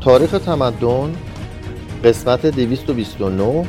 تاریخ 0.00 0.30
تمدن 0.30 1.14
قسمت 2.04 2.46
229 2.46 3.64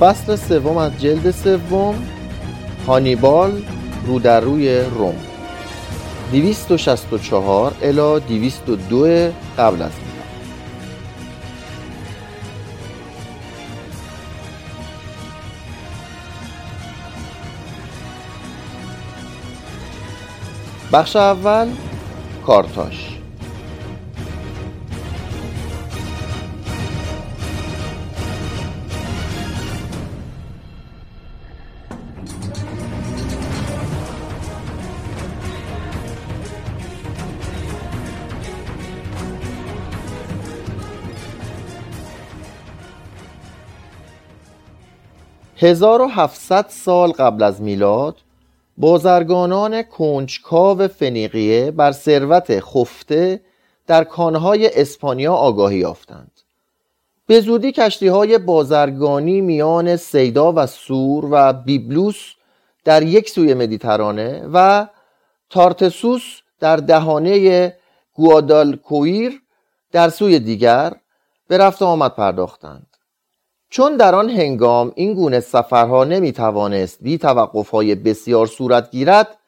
فصل 0.00 0.36
سوم 0.36 0.76
از 0.76 1.00
جلد 1.00 1.30
سوم 1.30 1.94
هانیبال 2.86 3.62
رو 4.06 4.18
در 4.18 4.40
روی 4.40 4.80
روم. 4.80 5.14
264 6.32 7.72
الی 7.82 8.20
202 8.20 9.32
قبل 9.58 9.82
از 9.82 10.07
بخش 20.92 21.16
اول 21.16 21.68
کارتاش 22.46 23.18
هزار 45.60 46.02
و 46.02 46.08
سال 46.70 47.12
قبل 47.12 47.42
از 47.42 47.60
میلاد 47.62 48.27
بازرگانان 48.78 49.82
کنجکاو 49.82 50.88
فنیقیه 50.88 51.70
بر 51.70 51.92
ثروت 51.92 52.60
خفته 52.60 53.40
در 53.86 54.04
کانهای 54.04 54.80
اسپانیا 54.80 55.34
آگاهی 55.34 55.78
یافتند. 55.78 56.30
به 57.26 57.40
زودی 57.40 57.72
کشتی 57.72 58.08
های 58.08 58.38
بازرگانی 58.38 59.40
میان 59.40 59.96
سیدا 59.96 60.52
و 60.52 60.66
سور 60.66 61.28
و 61.30 61.52
بیبلوس 61.52 62.32
در 62.84 63.02
یک 63.02 63.30
سوی 63.30 63.54
مدیترانه 63.54 64.48
و 64.52 64.86
تارتسوس 65.50 66.40
در 66.60 66.76
دهانه 66.76 67.74
گوادالکویر 68.14 69.42
در 69.92 70.08
سوی 70.08 70.38
دیگر 70.38 70.92
به 71.48 71.58
رفت 71.58 71.82
آمد 71.82 72.14
پرداختند. 72.14 72.87
چون 73.70 73.96
در 73.96 74.14
آن 74.14 74.30
هنگام 74.30 74.92
این 74.94 75.14
گونه 75.14 75.40
سفرها 75.40 76.04
نمی 76.04 76.32
توانست 76.32 76.98
بی 77.00 77.20
های 77.72 77.94
بسیار 77.94 78.46
صورت 78.46 78.90
گیرد 78.90 79.38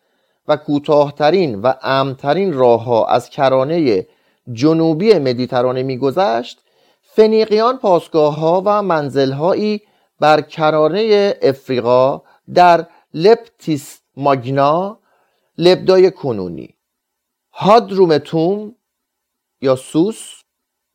و 0.48 0.56
کوتاهترین 0.56 1.62
و 1.62 1.72
امترین 1.82 2.52
راهها 2.52 3.06
از 3.06 3.30
کرانه 3.30 4.06
جنوبی 4.52 5.18
مدیترانه 5.18 5.82
میگذشت 5.82 6.62
فنیقیان 7.02 7.78
پاسگاه 7.78 8.36
ها 8.38 8.62
و 8.66 8.82
منزلهایی 8.82 9.82
بر 10.20 10.40
کرانه 10.40 11.34
افریقا 11.42 12.22
در 12.54 12.86
لپتیس 13.14 14.00
ماگنا 14.16 14.98
لبدای 15.58 16.10
کنونی 16.10 16.74
هادرومتوم 17.52 18.74
یا 19.60 19.76
سوس 19.76 20.42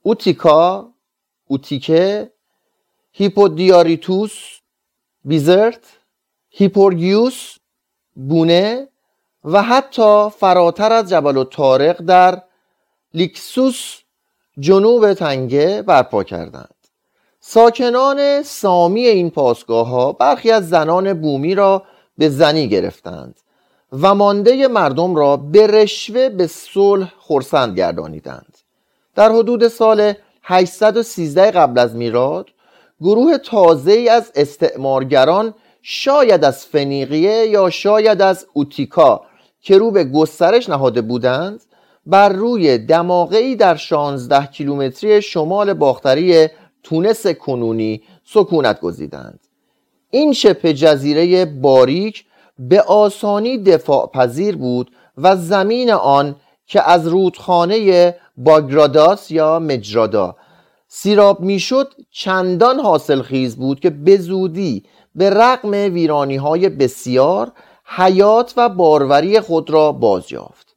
اوتیکا 0.02 0.94
اوتیکه 1.48 2.32
هیپو 3.18 3.60
دیاریتوس 3.60 4.34
بیزرت 5.26 5.80
هیپو 6.50 6.97
رگیوس 6.97 7.56
بونه 8.16 8.88
و 9.44 9.62
حتی 9.62 10.30
فراتر 10.30 10.92
از 10.94 11.10
جبل 11.10 11.44
طارق 11.44 12.02
در 12.02 12.42
لیکسوس 13.14 14.02
جنوب 14.60 15.14
تنگه 15.14 15.82
برپا 15.82 16.24
کردند. 16.24 16.76
ساکنان 17.40 18.44
سامی 18.44 19.06
این 19.08 19.30
پاسگاه 19.30 19.88
ها 19.88 20.12
برخی 20.12 20.52
از 20.52 20.70
زنان 20.70 21.22
بومی 21.22 21.56
را 21.56 21.84
به 22.18 22.30
زنی 22.30 22.68
گرفتند 22.68 23.40
و 24.02 24.16
مانده 24.16 24.68
مردم 24.68 25.16
را 25.16 25.38
به 25.38 25.68
رشوه 25.68 26.30
به 26.30 26.48
صلح 26.48 27.14
خورسند 27.20 27.78
گردانیدند. 27.78 28.58
در 29.16 29.32
حدود 29.32 29.68
سال 29.68 30.14
813 30.44 31.52
قبل 31.52 31.80
از 31.80 31.96
میلاد 31.96 32.50
گروه 33.02 33.38
تازه 33.38 34.08
از 34.12 34.32
استعمارگران 34.36 35.54
شاید 35.82 36.44
از 36.44 36.66
فنیقیه 36.66 37.48
یا 37.48 37.70
شاید 37.70 38.22
از 38.22 38.48
اوتیکا 38.54 39.22
که 39.62 39.78
رو 39.78 39.92
به 39.92 40.04
گسترش 40.04 40.70
نهاده 40.70 41.02
بودند 41.02 41.62
بر 42.06 42.30
روی 42.30 42.78
دماغی 42.78 43.56
در 43.56 43.76
16 43.76 44.46
کیلومتری 44.46 45.22
شمال 45.22 45.74
باختری 45.74 46.48
تونس 46.84 47.28
کنونی 47.28 48.02
سکونت 48.26 48.82
گزیدند. 48.82 49.40
این 50.12 50.34
شبه 50.34 50.74
جزیره 50.74 51.46
باریک 51.46 52.26
به 52.60 52.82
آسانی 52.82 53.58
دفاع 53.58 54.12
پذیر 54.14 54.56
بود 54.56 54.92
و 55.18 55.36
زمین 55.36 55.92
آن 55.92 56.36
که 56.68 56.90
از 56.90 57.08
رودخانه 57.08 58.16
باگراداس 58.38 59.32
یا 59.32 59.60
مجرادا 59.60 60.36
سیراب 60.88 61.40
می‌شد 61.40 61.94
چندان 62.12 62.80
حاصل 62.80 63.22
خیز 63.22 63.56
بود 63.56 63.80
که 63.80 63.90
به 63.90 64.18
زودی 64.18 64.86
به 65.16 65.30
رغم 65.30 65.72
ویرانی 65.72 66.36
های 66.36 66.70
بسیار 66.70 67.52
حیات 67.86 68.54
و 68.58 68.70
باروری 68.70 69.40
خود 69.40 69.70
را 69.70 69.92
باز 69.92 70.32
یافت 70.32 70.76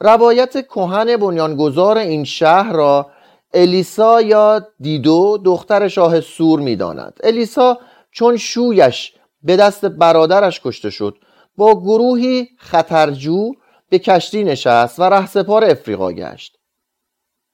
روایت 0.00 0.66
کهن 0.66 1.16
بنیانگذار 1.16 1.98
این 1.98 2.24
شهر 2.24 2.72
را 2.72 3.10
الیسا 3.54 4.20
یا 4.20 4.66
دیدو 4.80 5.38
دختر 5.44 5.88
شاه 5.88 6.20
سور 6.20 6.60
می‌داند. 6.60 7.20
الیسا 7.22 7.78
چون 8.10 8.36
شویش 8.36 9.12
به 9.42 9.56
دست 9.56 9.84
برادرش 9.84 10.60
کشته 10.64 10.90
شد 10.90 11.18
با 11.56 11.80
گروهی 11.80 12.48
خطرجو 12.58 13.52
به 13.88 13.98
کشتی 13.98 14.44
نشست 14.44 15.00
و 15.00 15.02
رهسپار 15.02 15.64
افریقا 15.64 16.12
گشت. 16.12 16.58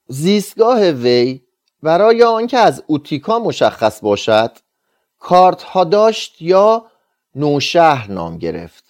زیستگاه 0.07 0.89
وی 0.89 1.41
برای 1.83 2.23
آنکه 2.23 2.57
از 2.57 2.83
اوتیکا 2.87 3.39
مشخص 3.39 4.01
باشد 4.01 4.51
کارت 5.19 5.63
ها 5.63 5.83
داشت 5.83 6.41
یا 6.41 6.85
نوشهر 7.35 8.11
نام 8.11 8.37
گرفت. 8.37 8.83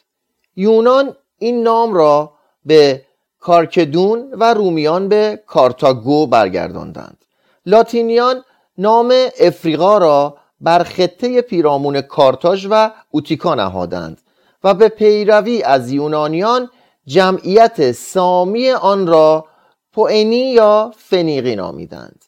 یونان 0.55 1.15
این 1.37 1.63
نام 1.63 1.93
را 1.93 2.33
به 2.65 3.05
کارکدون 3.39 4.33
و 4.33 4.53
رومیان 4.53 5.09
به 5.09 5.43
کارتاگو 5.47 6.27
برگرداندند. 6.27 7.25
لاتینیان 7.65 8.43
نام 8.77 9.13
افریقا 9.39 9.97
را 9.97 10.37
بر 10.61 10.83
خطه 10.83 11.41
پیرامون 11.41 12.01
کارتاژ 12.01 12.67
و 12.69 12.91
اوتیکا 13.11 13.55
نهادند 13.55 14.21
و 14.63 14.73
به 14.73 14.89
پیروی 14.89 15.63
از 15.63 15.91
یونانیان 15.91 16.69
جمعیت 17.05 17.91
سامی 17.91 18.71
آن 18.71 19.07
را 19.07 19.45
پوئنی 19.93 20.51
یا 20.51 20.91
فنیقی 20.97 21.55
نامیدند. 21.55 22.25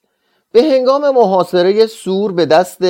به 0.55 0.63
هنگام 0.63 1.09
محاصره 1.09 1.87
سور 1.87 2.31
به 2.31 2.45
دست 2.45 2.81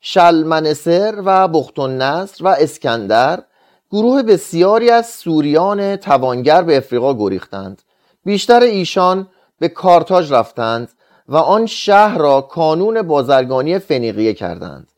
شلمنسر 0.00 1.22
و 1.24 1.48
بختالنصر 1.48 2.44
و 2.44 2.48
اسکندر 2.48 3.42
گروه 3.90 4.22
بسیاری 4.22 4.90
از 4.90 5.06
سوریان 5.06 5.96
توانگر 5.96 6.62
به 6.62 6.76
افریقا 6.76 7.14
گریختند. 7.14 7.82
بیشتر 8.24 8.60
ایشان 8.60 9.28
به 9.58 9.68
کارتاژ 9.68 10.32
رفتند 10.32 10.92
و 11.28 11.36
آن 11.36 11.66
شهر 11.66 12.18
را 12.18 12.40
کانون 12.40 13.02
بازرگانی 13.02 13.78
فنیقیه 13.78 14.34
کردند. 14.34 14.88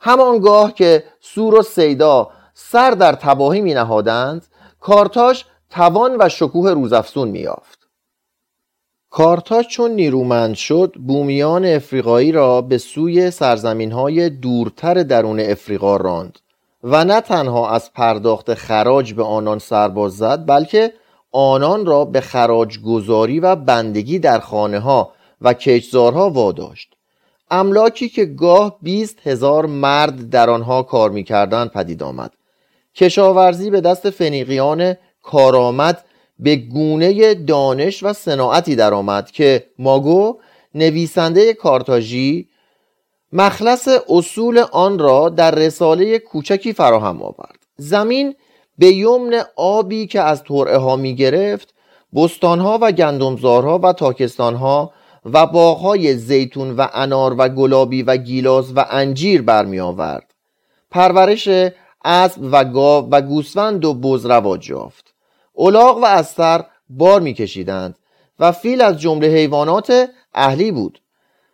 همانگاه 0.00 0.74
که 0.74 1.04
سور 1.20 1.54
و 1.54 1.62
سیدا 1.62 2.30
سر 2.54 2.90
در 2.90 3.12
تباهی 3.12 3.60
می 3.60 3.74
نهادند 3.74 4.46
کارتاژ 4.80 5.42
توان 5.70 6.16
و 6.20 6.28
شکوه 6.28 6.70
روزافزون 6.70 7.28
می 7.28 7.38
یافت 7.38 7.75
کارتاژ 9.10 9.66
چون 9.66 9.90
نیرومند 9.90 10.54
شد 10.54 10.94
بومیان 11.06 11.64
افریقایی 11.64 12.32
را 12.32 12.62
به 12.62 12.78
سوی 12.78 13.30
سرزمین 13.30 13.92
های 13.92 14.30
دورتر 14.30 14.94
درون 14.94 15.40
افریقا 15.40 15.96
راند 15.96 16.38
و 16.84 17.04
نه 17.04 17.20
تنها 17.20 17.70
از 17.70 17.92
پرداخت 17.92 18.54
خراج 18.54 19.14
به 19.14 19.22
آنان 19.22 19.58
سرباز 19.58 20.16
زد 20.16 20.46
بلکه 20.46 20.92
آنان 21.32 21.86
را 21.86 22.04
به 22.04 22.20
خراج 22.20 22.78
گذاری 22.78 23.40
و 23.40 23.56
بندگی 23.56 24.18
در 24.18 24.38
خانه 24.38 24.78
ها 24.78 25.12
و 25.40 25.54
کشزارها 25.54 26.30
واداشت. 26.30 26.94
املاکی 27.50 28.08
که 28.08 28.24
گاه 28.24 28.78
بیست 28.82 29.18
هزار 29.26 29.66
مرد 29.66 30.30
در 30.30 30.50
آنها 30.50 30.82
کار 30.82 31.10
می‌کردند 31.10 31.70
پدید 31.70 32.02
آمد. 32.02 32.32
کشاورزی 32.94 33.70
به 33.70 33.80
دست 33.80 34.10
فنیقیان 34.10 34.96
کارآمد 35.22 36.04
به 36.38 36.56
گونه 36.56 37.34
دانش 37.34 38.02
و 38.02 38.12
صناعتی 38.12 38.76
درآمد 38.76 39.30
که 39.30 39.66
ماگو 39.78 40.38
نویسنده 40.74 41.54
کارتاژی 41.54 42.48
مخلص 43.32 43.88
اصول 44.08 44.58
آن 44.58 44.98
را 44.98 45.28
در 45.28 45.54
رساله 45.54 46.18
کوچکی 46.18 46.72
فراهم 46.72 47.22
آورد. 47.22 47.58
زمین 47.76 48.34
به 48.78 48.86
یمن 48.86 49.42
آبی 49.56 50.06
که 50.06 50.20
از 50.20 50.42
ترعه 50.42 50.76
ها 50.76 50.96
می 50.96 51.14
گرفت 51.14 51.74
بستانها 52.14 52.78
و 52.82 52.92
گندمزارها 52.92 53.80
و 53.82 53.92
تاکستانها 53.92 54.92
و 55.24 55.46
باغهای 55.46 56.16
زیتون 56.16 56.70
و 56.70 56.86
انار 56.92 57.34
و 57.38 57.48
گلابی 57.48 58.02
و 58.02 58.16
گیلاس 58.16 58.72
و 58.76 58.86
انجیر 58.90 59.42
برمی 59.42 59.80
آورد. 59.80 60.34
پرورش 60.90 61.48
اسب 62.04 62.48
و 62.52 62.64
گاو 62.64 63.08
و 63.10 63.20
گوسفند 63.20 63.84
و 63.84 63.94
بز 63.94 64.26
رواج 64.26 64.70
یافت. 64.70 65.15
الاغ 65.58 65.96
و 65.96 66.04
استر 66.04 66.64
بار 66.88 67.20
میکشیدند 67.20 67.98
و 68.38 68.52
فیل 68.52 68.80
از 68.80 69.00
جمله 69.00 69.26
حیوانات 69.26 70.08
اهلی 70.34 70.72
بود. 70.72 71.00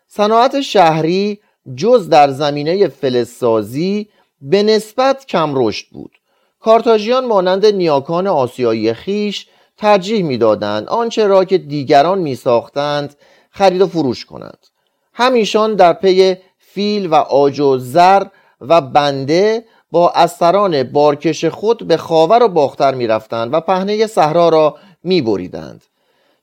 صناعت 0.07 0.61
شهری 0.61 1.41
جز 1.77 2.09
در 2.09 2.31
زمینه 2.31 2.89
فلزسازی 2.89 4.09
به 4.41 4.63
نسبت 4.63 5.27
کم 5.27 5.53
رشد 5.55 5.87
بود. 5.93 6.13
کارتاژیان 6.61 7.27
مانند 7.27 7.67
نیاکان 7.67 8.27
آسیایی 8.27 8.95
خیش 8.95 9.47
ترجیح 9.77 10.25
می‌دادند 10.25 10.89
آنچه 10.89 11.27
را 11.27 11.45
که 11.45 11.59
دیگران 11.59 12.19
میساختند 12.19 13.17
خرید 13.51 13.81
و 13.81 13.87
فروش 13.87 14.25
کنند. 14.25 14.67
همیشان 15.15 15.75
در 15.75 15.93
پی 15.93 16.37
فیل 16.59 17.07
و 17.07 17.15
آج 17.15 17.61
و 17.61 17.79
زر 17.79 18.23
و 18.61 18.81
بنده 18.81 19.65
با 19.93 20.11
استران 20.11 20.83
بارکش 20.83 21.45
خود 21.45 21.87
به 21.89 21.97
خاور 21.97 22.43
و 22.43 22.49
باختر 22.49 22.95
می‌رفتند 22.95 23.55
و 23.55 23.61
پهنه 23.61 24.07
صحرا 24.07 24.49
را 24.49 24.77
میبریدند. 25.05 25.83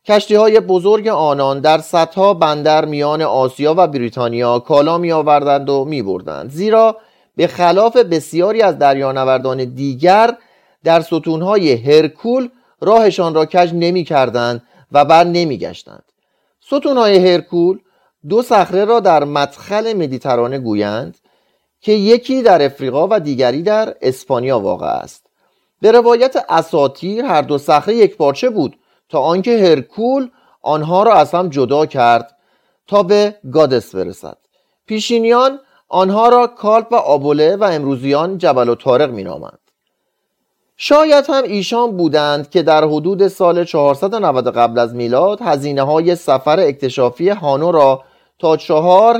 کشتی 0.06 0.36
های 0.36 0.60
بزرگ 0.60 1.07
آنان 1.07 1.60
در 1.60 1.78
صدها 1.78 2.34
بندر 2.34 2.86
میان 2.86 3.22
آسیا 3.22 3.74
و 3.78 3.88
بریتانیا 3.88 4.60
کالا 4.60 4.98
می 4.98 5.12
آوردند 5.12 5.69
و 5.69 5.86
می 5.86 6.01
بردند 6.01 6.51
زیرا 6.51 6.98
به 7.36 7.48
خلاف 7.48 7.98
بسیاری 7.98 8.62
از 8.62 8.78
دریانوردان 8.78 9.66
دیگر 9.66 10.38
در 10.84 11.01
ستونهای 11.01 11.74
هرکول 11.74 12.50
راهشان 12.81 13.34
را 13.34 13.46
کج 13.46 13.72
نمی 13.74 14.04
کردند 14.04 14.63
و 14.92 15.06
بر 15.06 15.24
نمی 15.24 15.57
گشتند 15.57 16.04
ستونهای 16.62 17.31
هرکول 17.31 17.80
دو 18.30 18.42
صخره 18.42 18.86
را 18.86 19.00
در 19.00 19.24
مدخل 19.24 19.94
مدیترانه 19.94 20.60
گویند 20.60 21.18
که 21.81 21.92
یکی 21.92 22.42
در 22.42 22.66
افریقا 22.66 23.08
و 23.12 23.20
دیگری 23.20 23.64
در 23.64 23.96
اسپانیا 24.02 24.60
واقع 24.60 24.88
است. 24.88 25.26
به 25.81 25.92
روایت 25.92 26.46
اساتیر 26.50 27.26
هر 27.26 27.42
دو 27.42 27.58
صخره 27.58 27.96
یک 27.96 28.18
پارچه 28.18 28.50
بود 28.50 28.80
تا 29.10 29.20
آنکه 29.20 29.58
هرکول 29.58 30.30
آنها 30.62 31.04
را 31.04 31.14
از 31.14 31.31
هم 31.31 31.50
جدا 31.50 31.86
کرد 31.86 32.36
تا 32.88 33.04
به 33.04 33.36
گادس 33.54 33.96
برسد. 33.96 34.38
پیشینیان 34.86 35.60
آنها 35.88 36.30
را 36.30 36.48
کالپ 36.48 36.92
و 36.92 36.96
آبوله 36.96 37.56
و 37.56 37.64
امروزیان 37.64 38.38
جبل 38.38 38.70
و 38.70 38.75
تارق 38.75 39.10
مینامند. 39.10 39.60
شاید 40.78 41.25
هم 41.30 41.44
ایشان 41.44 41.98
بودند 41.98 42.50
که 42.50 42.62
در 42.62 42.84
حدود 42.84 43.28
سال 43.28 43.64
490 43.64 44.58
قبل 44.58 44.80
از 44.80 44.96
میلاد 44.96 45.42
هزینه 45.42 45.82
های 45.82 46.16
سفر 46.16 46.60
اکتشافی 46.60 47.30
هانو 47.30 47.72
را 47.72 48.04
تا 48.40 48.58
چهار 48.58 49.18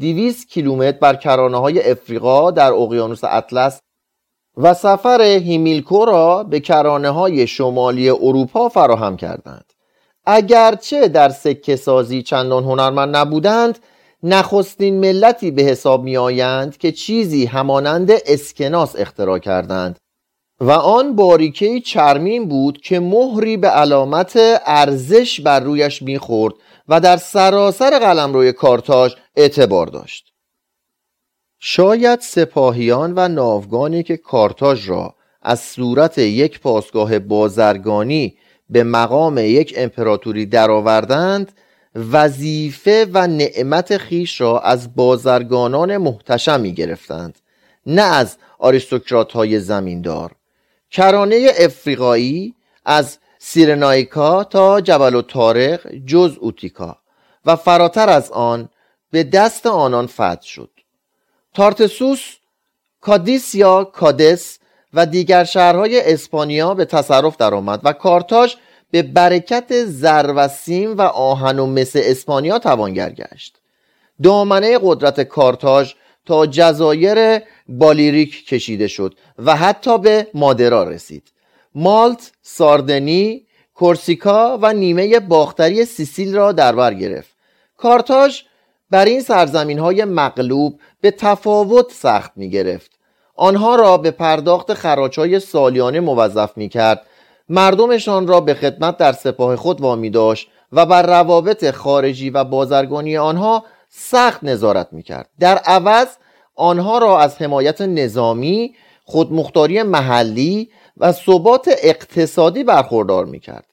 هزار 0.00 0.08
و 0.08 0.12
دیویس 0.12 0.46
کیلومتر 0.46 0.98
بر 0.98 1.16
کرانه 1.16 1.58
های 1.58 1.90
افریقا 1.90 2.50
در 2.50 2.72
اقیانوس 2.72 3.24
اطلس 3.24 3.80
و 4.56 4.74
سفر 4.74 5.22
هیمیلکو 5.22 6.04
را 6.04 6.44
به 6.44 6.60
کرانه 6.60 7.10
های 7.10 7.46
شمالی 7.46 8.10
اروپا 8.10 8.68
فراهم 8.68 9.16
کردند. 9.16 9.72
اگرچه 10.26 11.08
در 11.08 11.28
سکه 11.28 11.76
سازی 11.76 12.22
چندان 12.22 12.64
هنرمند 12.64 13.16
نبودند 13.16 13.78
نخستین 14.22 15.00
ملتی 15.00 15.50
به 15.50 15.62
حساب 15.62 16.04
می 16.04 16.16
آیند 16.16 16.76
که 16.76 16.92
چیزی 16.92 17.46
همانند 17.46 18.10
اسکناس 18.26 18.96
اختراع 18.98 19.38
کردند 19.38 19.98
و 20.60 20.70
آن 20.70 21.16
باریکه 21.16 21.80
چرمین 21.80 22.48
بود 22.48 22.80
که 22.80 23.00
مهری 23.00 23.56
به 23.56 23.68
علامت 23.68 24.38
ارزش 24.66 25.40
بر 25.40 25.60
رویش 25.60 26.02
می‌خورد 26.02 26.54
و 26.90 27.00
در 27.00 27.16
سراسر 27.16 27.98
قلمروی 27.98 28.52
کارتاژ 28.52 29.14
اعتبار 29.36 29.86
داشت. 29.86 30.32
شاید 31.58 32.20
سپاهیان 32.20 33.12
و 33.16 33.28
ناوگانی 33.28 34.02
که 34.02 34.16
کارتاژ 34.16 34.88
را 34.88 35.14
از 35.42 35.60
صورت 35.60 36.18
یک 36.18 36.60
پاسگاه 36.60 37.18
بازرگانی 37.18 38.36
به 38.70 38.84
مقام 38.84 39.38
یک 39.38 39.74
امپراتوری 39.76 40.46
درآوردند 40.46 41.52
وظیفه 41.94 43.06
و 43.12 43.26
نعمت 43.26 43.96
خیش 43.96 44.40
را 44.40 44.60
از 44.60 44.94
بازرگانان 44.94 45.96
محتشم 45.96 46.60
می 46.60 46.74
گرفتند 46.74 47.38
نه 47.86 48.02
از 48.02 48.36
آریستوکرات 48.58 49.32
های 49.32 49.60
زمیندار. 49.60 50.30
کرانه 50.90 51.48
افریقایی 51.58 52.54
از 52.84 53.18
سیرنایکا 53.42 54.44
تا 54.44 54.80
جبل 54.80 55.14
و 55.14 55.22
تارق 55.22 55.94
جز 56.06 56.36
اوتیکا 56.40 56.98
و 57.46 57.56
فراتر 57.56 58.08
از 58.08 58.30
آن 58.30 58.68
به 59.10 59.24
دست 59.24 59.66
آنان 59.66 60.06
فتح 60.06 60.42
شد. 60.42 60.70
تارتسوس 61.54 62.20
کادیس 63.00 63.54
یا 63.54 63.84
کادس 63.84 64.58
و 64.94 65.06
دیگر 65.06 65.44
شهرهای 65.44 66.12
اسپانیا 66.12 66.74
به 66.74 66.84
تصرف 66.84 67.36
درآمد 67.36 67.80
و 67.84 67.92
کارتاژ 67.92 68.54
به 68.90 69.02
برکت 69.02 69.84
زر 69.84 70.32
و 70.36 70.48
سیم 70.48 70.96
و 70.96 71.02
آهن 71.02 71.58
و 71.58 71.66
مس 71.66 71.92
اسپانیا 71.94 72.58
توانگر 72.58 73.10
گشت. 73.10 73.56
دامنه 74.22 74.78
قدرت 74.82 75.20
کارتاژ 75.20 75.92
تا 76.26 76.46
جزایر 76.46 77.42
بالیریک 77.68 78.46
کشیده 78.46 78.88
شد 78.88 79.14
و 79.38 79.56
حتی 79.56 79.98
به 79.98 80.26
مادیرا 80.34 80.84
رسید. 80.84 81.32
مالت، 81.74 82.32
ساردنی، 82.42 83.46
کورسیکا 83.74 84.58
و 84.62 84.72
نیمه 84.72 85.20
باختری 85.20 85.84
سیسیل 85.84 86.34
را 86.34 86.52
در 86.52 86.74
بر 86.74 86.94
گرفت. 86.94 87.36
کارتاژ 87.76 88.42
بر 88.90 89.04
این 89.04 89.20
سرزمین 89.20 89.78
های 89.78 90.04
مغلوب 90.04 90.80
به 91.00 91.10
تفاوت 91.10 91.92
سخت 91.92 92.32
می 92.36 92.50
گرفت 92.50 92.90
آنها 93.36 93.74
را 93.74 93.96
به 93.96 94.10
پرداخت 94.10 94.74
خراج 94.74 95.20
های 95.20 95.40
سالیانه 95.40 96.00
موظف 96.00 96.56
می 96.56 96.68
کرد 96.68 97.02
مردمشان 97.48 98.26
را 98.26 98.40
به 98.40 98.54
خدمت 98.54 98.96
در 98.96 99.12
سپاه 99.12 99.56
خود 99.56 99.80
وامی 99.80 100.10
داشت 100.10 100.48
و 100.72 100.86
بر 100.86 101.02
روابط 101.02 101.70
خارجی 101.70 102.30
و 102.30 102.44
بازرگانی 102.44 103.16
آنها 103.16 103.64
سخت 103.88 104.44
نظارت 104.44 104.88
می 104.92 105.02
کرد 105.02 105.28
در 105.40 105.58
عوض 105.58 106.08
آنها 106.54 106.98
را 106.98 107.20
از 107.20 107.42
حمایت 107.42 107.80
نظامی 107.80 108.74
خودمختاری 109.04 109.82
محلی 109.82 110.70
و 111.00 111.12
ثبات 111.12 111.70
اقتصادی 111.82 112.64
برخوردار 112.64 113.24
می 113.24 113.40
کرد 113.40 113.66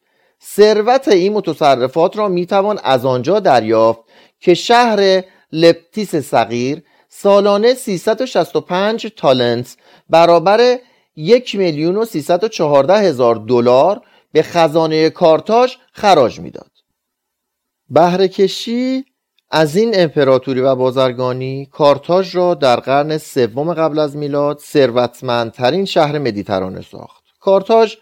ثروت 0.43 1.07
این 1.07 1.33
متصرفات 1.33 2.17
را 2.17 2.27
می 2.27 2.45
توان 2.45 2.79
از 2.83 3.05
آنجا 3.05 3.39
دریافت 3.39 3.99
که 4.39 4.53
شهر 4.53 5.23
لپتیس 5.51 6.15
صغیر 6.15 6.83
سالانه 7.09 7.73
365 7.73 9.07
تالنت 9.15 9.77
برابر 10.09 10.77
یک 11.15 11.55
میلیون 11.55 11.95
و 11.95 12.05
314 12.05 12.97
هزار 12.97 13.35
دلار 13.35 14.01
به 14.31 14.41
خزانه 14.41 15.09
کارتاژ 15.09 15.75
خراج 15.91 16.39
می‌داد. 16.39 16.71
بهره 17.89 18.27
کشی 18.27 19.05
از 19.51 19.75
این 19.75 19.91
امپراتوری 19.93 20.61
و 20.61 20.75
بازرگانی 20.75 21.65
کارتاژ 21.65 22.35
را 22.35 22.53
در 22.53 22.75
قرن 22.75 23.17
سوم 23.17 23.73
قبل 23.73 23.99
از 23.99 24.15
میلاد 24.15 24.59
ثروتمندترین 24.59 25.85
شهر 25.85 26.19
مدیترانه 26.19 26.81
ساخت. 26.81 27.16
کارتاژ 27.47 27.95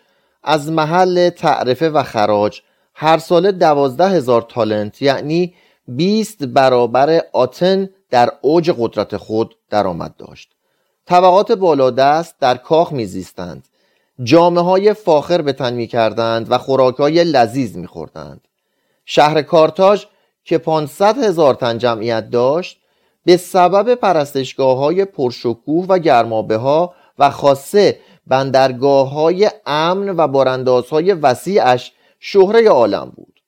از 0.43 0.71
محل 0.71 1.29
تعرفه 1.29 1.89
و 1.89 2.03
خراج. 2.03 2.61
هر 2.93 3.17
ساله 3.17 3.51
دوازده 3.51 4.09
هزار 4.09 4.41
تالنت 4.41 5.01
یعنی 5.01 5.53
20 5.87 6.43
برابر 6.43 7.21
آتن 7.33 7.89
در 8.09 8.31
اوج 8.41 8.71
قدرت 8.77 9.17
خود 9.17 9.55
درآمد 9.69 10.17
داشت. 10.17 10.49
طبقات 11.05 11.51
بالادست 11.51 12.35
در 12.39 12.57
کاخ 12.57 12.91
میزیستند. 12.91 13.67
جامعه 14.23 14.63
های 14.63 14.93
فاخر 14.93 15.41
به 15.41 15.53
تن 15.53 15.73
می 15.73 15.87
کردند 15.87 16.51
و 16.51 16.57
خوراک 16.57 16.95
های 16.95 17.23
لذیذ 17.23 17.75
می 17.75 17.87
خوردند. 17.87 18.41
شهر 19.05 19.41
کارتاژ 19.41 20.05
که 20.43 20.57
500 20.57 21.17
هزار 21.17 21.53
تن 21.53 21.77
جمعیت 21.77 22.29
داشت 22.29 22.77
به 23.25 23.37
سبب 23.37 23.95
پرستشگاه 23.95 24.77
های 24.77 25.05
پرشکوه 25.05 25.85
و 25.89 25.99
گرمابه 25.99 26.57
ها 26.57 26.93
و 27.19 27.29
خاصه 27.29 27.99
بندرگاه 28.27 29.09
های 29.09 29.49
امن 29.65 30.09
و 30.09 30.81
های 30.91 31.13
وسیعش 31.13 31.91
شهره 32.19 32.69
عالم 32.69 33.11
بود. 33.15 33.41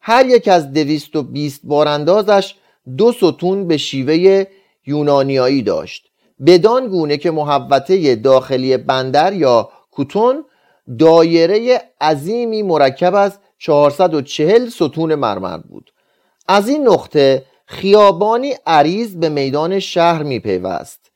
هر 0.00 0.26
یک 0.26 0.48
از 0.48 0.72
دویست 0.72 1.16
و 1.16 1.22
بیست 1.22 1.60
باراندازش 1.64 2.54
دو 2.96 3.12
ستون 3.12 3.68
به 3.68 3.76
شیوه 3.76 4.44
یونانیایی 4.86 5.62
داشت. 5.62 6.08
بدان 6.46 6.86
گونه 6.86 7.16
که 7.16 7.30
محوطه 7.30 8.16
داخلی 8.16 8.76
بندر 8.76 9.32
یا 9.32 9.68
کوتون 9.90 10.44
دایره 10.98 11.82
عظیمی 12.00 12.62
مرکب 12.62 13.14
از 13.14 13.38
440 13.58 14.68
ستون 14.68 15.14
مرمر 15.14 15.58
بود. 15.58 15.92
از 16.48 16.68
این 16.68 16.88
نقطه 16.88 17.44
خیابانی 17.66 18.54
عریض 18.66 19.16
به 19.16 19.28
میدان 19.28 19.78
شهر 19.78 20.22
می 20.22 20.38
پیوست 20.38 21.10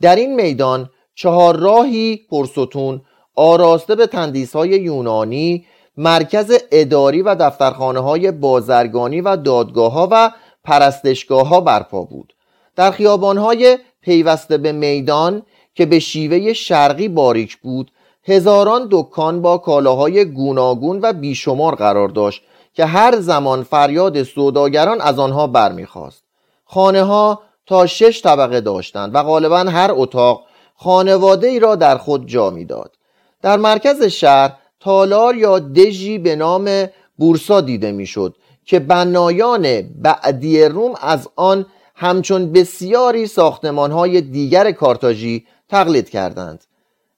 در 0.00 0.16
این 0.16 0.34
میدان 0.34 0.90
چهار 1.22 1.56
راهی 1.56 2.20
پرستون 2.30 3.00
آراسته 3.36 3.94
به 3.94 4.06
تندیس 4.06 4.56
های 4.56 4.68
یونانی 4.68 5.66
مرکز 5.96 6.58
اداری 6.72 7.22
و 7.22 7.34
دفترخانه 7.34 8.00
های 8.00 8.30
بازرگانی 8.30 9.20
و 9.20 9.36
دادگاه 9.36 9.92
ها 9.92 10.08
و 10.10 10.30
پرستشگاه 10.64 11.48
ها 11.48 11.60
برپا 11.60 12.02
بود. 12.02 12.34
در 12.76 12.90
خیابان 12.90 13.38
های 13.38 13.78
پیوسته 14.00 14.58
به 14.58 14.72
میدان 14.72 15.42
که 15.74 15.86
به 15.86 15.98
شیوه 15.98 16.52
شرقی 16.52 17.08
باریک 17.08 17.56
بود 17.56 17.90
هزاران 18.24 18.88
دکان 18.90 19.42
با 19.42 19.58
کالاهای 19.58 20.24
گوناگون 20.24 21.00
و 21.02 21.12
بیشمار 21.12 21.74
قرار 21.74 22.08
داشت 22.08 22.42
که 22.74 22.84
هر 22.84 23.20
زمان 23.20 23.62
فریاد 23.62 24.22
سوداگران 24.22 25.00
از 25.00 25.18
آنها 25.18 25.46
برمیخواست. 25.46 26.22
خانه 26.64 27.02
ها 27.02 27.40
تا 27.66 27.86
شش 27.86 28.22
طبقه 28.22 28.60
داشتند 28.60 29.14
و 29.14 29.22
غالبا 29.22 29.58
هر 29.58 29.90
اتاق 29.94 30.42
خانواده 30.82 31.46
ای 31.46 31.58
را 31.58 31.76
در 31.76 31.96
خود 31.98 32.28
جا 32.28 32.50
می‌داد. 32.50 32.96
در 33.42 33.56
مرکز 33.56 34.02
شهر 34.02 34.52
تالار 34.80 35.36
یا 35.36 35.58
دژی 35.58 36.18
به 36.18 36.36
نام 36.36 36.86
بورسا 37.18 37.60
دیده 37.60 37.92
می‌شد 37.92 38.36
که 38.64 38.78
بنایان 38.78 39.82
بعدی 39.82 40.64
روم 40.64 40.94
از 41.00 41.28
آن 41.36 41.66
همچون 41.94 42.52
بسیاری 42.52 43.26
های 43.74 44.20
دیگر 44.20 44.72
کارتاژی 44.72 45.46
تقلید 45.68 46.10
کردند. 46.10 46.64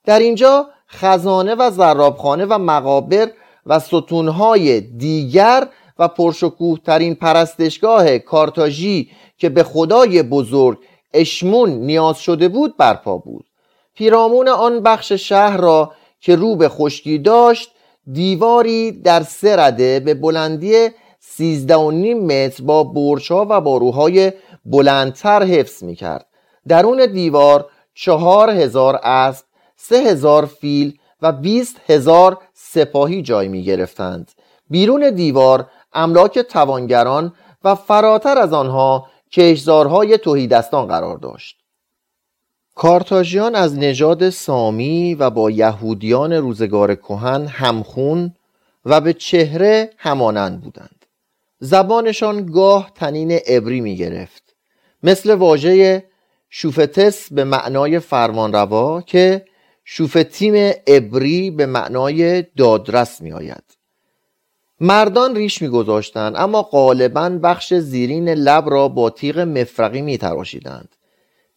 در 0.04 0.18
اینجا 0.18 0.66
خزانه 0.90 1.54
و 1.54 1.70
زرابخانه 1.70 2.44
و 2.44 2.58
مقابر 2.58 3.30
و 3.66 3.78
ستونهای 3.78 4.80
دیگر 4.80 5.68
و 5.98 6.08
پرشکوه 6.08 6.78
ترین 6.78 7.14
پرستشگاه 7.14 8.18
کارتاژی 8.18 9.10
که 9.38 9.48
به 9.48 9.62
خدای 9.62 10.22
بزرگ 10.22 10.78
اشمون 11.14 11.70
نیاز 11.70 12.18
شده 12.18 12.48
بود 12.48 12.76
برپا 12.76 13.18
بود. 13.18 13.44
پیرامون 13.94 14.48
آن 14.48 14.80
بخش 14.80 15.12
شهر 15.12 15.56
را 15.56 15.92
که 16.20 16.36
رو 16.36 16.56
به 16.56 16.68
خشکی 16.68 17.18
داشت 17.18 17.70
دیواری 18.12 18.92
در 18.92 19.22
سه 19.22 19.56
رده 19.56 20.00
به 20.00 20.14
بلندی 20.14 20.88
سیزده 21.20 21.76
و 21.76 21.90
نیم 21.90 22.26
متر 22.26 22.62
با 22.62 22.84
برچا 22.84 23.46
و 23.50 23.60
باروهای 23.60 24.32
بلندتر 24.64 25.42
حفظ 25.42 25.82
می 25.82 25.94
کرد 25.94 26.26
درون 26.68 27.06
دیوار 27.06 27.66
چهار 27.94 28.50
هزار 28.50 29.00
اسب 29.02 29.44
سه 29.76 29.96
هزار 29.96 30.46
فیل 30.46 30.98
و 31.22 31.32
بیست 31.32 31.76
هزار 31.86 32.38
سپاهی 32.54 33.22
جای 33.22 33.48
می 33.48 33.64
گرفتند 33.64 34.32
بیرون 34.70 35.10
دیوار 35.10 35.66
املاک 35.92 36.38
توانگران 36.38 37.34
و 37.64 37.74
فراتر 37.74 38.38
از 38.38 38.52
آنها 38.52 39.06
کشزارهای 39.32 40.18
توهیدستان 40.18 40.86
قرار 40.86 41.16
داشت. 41.18 41.63
کارتاژیان 42.74 43.54
از 43.54 43.78
نژاد 43.78 44.30
سامی 44.30 45.14
و 45.14 45.30
با 45.30 45.50
یهودیان 45.50 46.32
روزگار 46.32 46.94
کهن 46.94 47.46
همخون 47.46 48.34
و 48.84 49.00
به 49.00 49.12
چهره 49.12 49.90
همانند 49.96 50.60
بودند. 50.60 51.04
زبانشان 51.58 52.46
گاه 52.46 52.92
تنین 52.94 53.32
عبری 53.32 53.80
می 53.80 53.96
گرفت 53.96 54.54
مثل 55.02 55.34
واژه 55.34 56.04
شوفتس 56.50 57.32
به 57.32 57.44
معنای 57.44 57.98
فرمانروا 57.98 59.02
که 59.02 59.44
شوفتیم 59.84 60.54
عبری 60.86 61.50
به 61.50 61.66
معنای 61.66 62.42
دادرس 62.42 63.20
می 63.20 63.32
آید 63.32 63.64
مردان 64.80 65.36
ریش 65.36 65.62
میگذاشتند 65.62 66.36
اما 66.36 66.62
غالبا 66.62 67.28
بخش 67.28 67.74
زیرین 67.74 68.28
لب 68.28 68.70
را 68.70 68.88
با 68.88 69.10
تیغ 69.10 69.38
مفرقی 69.38 70.02
می 70.02 70.18
تراشیدند 70.18 70.96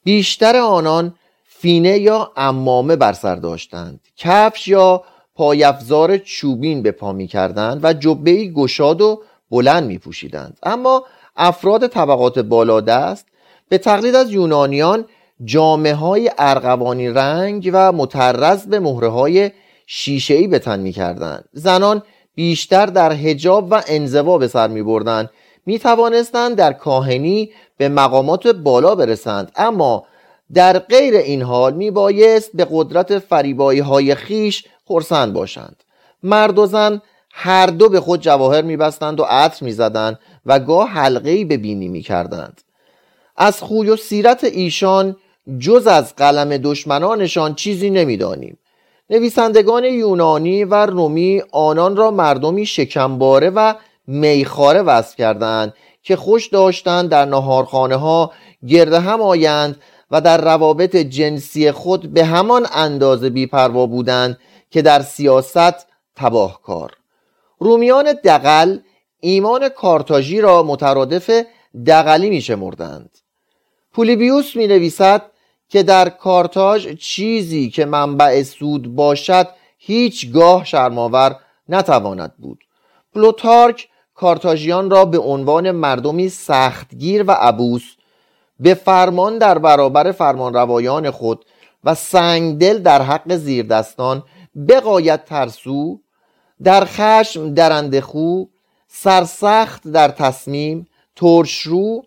بیشتر 0.08 0.56
آنان 0.56 1.14
فینه 1.46 1.98
یا 1.98 2.32
امامه 2.38 2.96
بر 2.96 3.14
سر 3.14 3.36
داشتند. 3.36 4.00
کفش 4.18 4.68
یا 4.68 5.04
پایفزار 5.36 6.18
چوبین 6.18 6.82
به 6.82 6.92
پا 6.92 7.14
می 7.14 7.28
کردند 7.28 7.80
و 7.84 7.94
جبهی 7.94 8.54
گشاد 8.54 9.02
و 9.02 9.22
بلند 9.52 9.84
می 9.84 9.98
پوشیدند 9.98 10.58
اما 10.64 11.04
افراد 11.38 11.88
طبقات 11.88 12.40
بالادست 12.40 13.26
به 13.70 13.78
تقلید 13.78 14.16
از 14.16 14.32
یونانیان 14.32 15.06
جامعه 15.44 15.94
های 15.94 16.32
ارغوانی 16.38 17.10
رنگ 17.10 17.70
و 17.74 17.92
مترز 17.92 18.68
به 18.68 18.80
مهره 18.80 19.10
های 19.10 19.52
شیشه 19.88 20.48
به 20.48 20.60
تن 20.60 20.80
می 20.80 20.92
کردند 20.92 21.46
زنان 21.54 22.04
بیشتر 22.36 22.86
در 22.86 23.12
هجاب 23.12 23.68
و 23.72 23.82
انزوا 23.88 24.38
به 24.38 24.48
سر 24.48 24.68
می 24.68 24.84
بردند 24.84 25.30
می 25.68 25.80
توانستند 25.80 26.56
در 26.56 26.74
کاهنی 26.74 27.52
به 27.78 27.90
مقامات 27.90 28.48
بالا 28.48 28.96
برسند 28.96 29.52
اما 29.56 30.06
در 30.54 30.80
غیر 30.80 31.16
این 31.16 31.42
حال 31.42 31.74
می 31.74 31.92
بایست 31.92 32.52
به 32.54 32.68
قدرت 32.72 33.20
فریبایی 33.20 33.80
های 33.80 34.16
خیش 34.16 34.66
خورسند 34.86 35.34
باشند. 35.34 35.84
مرد 36.24 36.60
و 36.60 36.66
زن 36.66 37.02
هر 37.32 37.68
دو 37.68 37.90
به 37.90 38.00
خود 38.00 38.22
جواهر 38.22 38.62
می 38.62 38.78
بستند 38.78 39.20
و 39.20 39.24
عطر 39.24 39.66
می 39.66 39.72
زدند 39.72 40.20
و 40.46 40.60
گاه 40.60 40.90
حلقه 40.90 41.46
به 41.46 41.58
بینی 41.58 41.88
می 41.88 42.02
کردند 42.02 42.62
از 43.38 43.62
خوی 43.62 43.90
و 43.90 43.96
سیرت 43.96 44.44
ایشان 44.44 45.16
جز 45.60 45.88
از 45.88 46.16
قلم 46.16 46.58
دشمنانشان 46.58 47.56
چیزی 47.56 47.90
نمی‌دانیم. 47.90 48.58
نویسندگان 49.10 49.84
یونانی 49.84 50.64
و 50.64 50.86
رومی 50.86 51.42
آنان 51.52 51.96
را 51.96 52.12
مردمی 52.12 52.66
شکمباره 52.66 53.50
و 53.50 53.74
میخاره 54.08 54.82
وصف 54.82 55.16
کردند 55.16 55.74
که 56.04 56.16
خوش 56.16 56.48
داشتند 56.48 57.10
در 57.10 57.26
نهارخانه 57.26 57.96
ها 57.96 58.32
گرد 58.68 58.94
هم 58.94 59.22
آیند 59.22 59.82
و 60.12 60.22
در 60.22 60.42
روابط 60.42 60.96
جنسی 60.96 61.72
خود 61.72 62.14
به 62.14 62.26
همان 62.26 62.68
اندازه 62.74 63.30
بیپروا 63.30 63.86
بودند 63.86 64.40
که 64.72 64.82
در 64.82 65.02
سیاست 65.02 65.88
تباهکار. 66.16 66.92
رومیان 67.60 68.14
دقل 68.24 68.80
ایمان 69.20 69.70
کارتاژی 69.70 70.42
را 70.42 70.64
مترادف 70.64 71.44
دقلی 71.86 72.30
می 72.30 72.42
شمردند 72.42 73.18
پولیبیوس 73.94 74.56
می 74.56 74.68
نویسد 74.68 75.22
که 75.70 75.84
در 75.84 76.10
کارتاژ 76.10 76.88
چیزی 76.88 77.70
که 77.70 77.86
منبع 77.86 78.44
سود 78.44 78.96
باشد 78.96 79.48
هیچگاه 79.78 80.66
شرماور 80.66 81.36
نتواند 81.70 82.34
بود. 82.38 82.64
پلوتارک 83.14 83.88
کارتاژیان 84.18 84.90
را 84.90 85.06
به 85.06 85.20
عنوان 85.20 85.72
مردمی 85.72 86.30
سختگیر 86.30 87.24
و 87.28 87.32
عبوس 87.32 87.84
به 88.60 88.74
فرمان 88.74 89.38
در 89.38 89.58
برابر 89.58 90.12
فرمانروایان 90.12 91.12
خود 91.12 91.46
و 91.84 91.96
سنگدل 91.96 92.78
در 92.78 93.02
حق 93.02 93.36
زیردستان 93.36 94.24
بقایت 94.70 95.26
ترسو 95.26 96.00
در 96.64 96.86
خشم 96.86 97.54
درنده 97.54 98.02
خو 98.02 98.44
سرسخت 98.88 99.88
در 99.88 100.08
تصمیم 100.08 100.88
ترشرو 101.16 102.04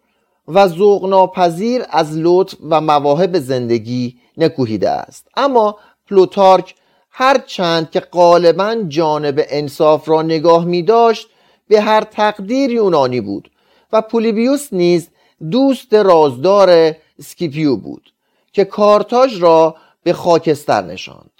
و 0.49 0.69
ذوقناپذیر 0.69 1.83
از 1.91 2.17
لطف 2.17 2.55
و 2.71 2.81
مواهب 2.81 3.39
زندگی 3.39 4.17
نکوهیده 4.37 4.91
است. 4.91 5.29
اما 5.37 5.77
پلوتارک 6.09 6.75
هر 7.11 7.39
چند 7.39 7.91
که 7.91 8.01
غالبا 8.01 8.77
جانب 8.89 9.45
انصاف 9.49 10.09
را 10.09 10.23
نگاه 10.23 10.65
می 10.65 10.83
داشت 10.83 11.29
به 11.71 11.81
هر 11.81 12.01
تقدیر 12.01 12.71
یونانی 12.71 13.21
بود 13.21 13.51
و 13.93 14.03
پولیبیوس 14.03 14.73
نیز 14.73 15.09
دوست 15.51 15.95
رازدار 15.95 16.97
سکیپیو 17.23 17.77
بود 17.77 18.13
که 18.53 18.65
کارتاژ 18.65 19.43
را 19.43 19.77
به 20.03 20.13
خاکستر 20.13 20.83
نشاند. 20.83 21.31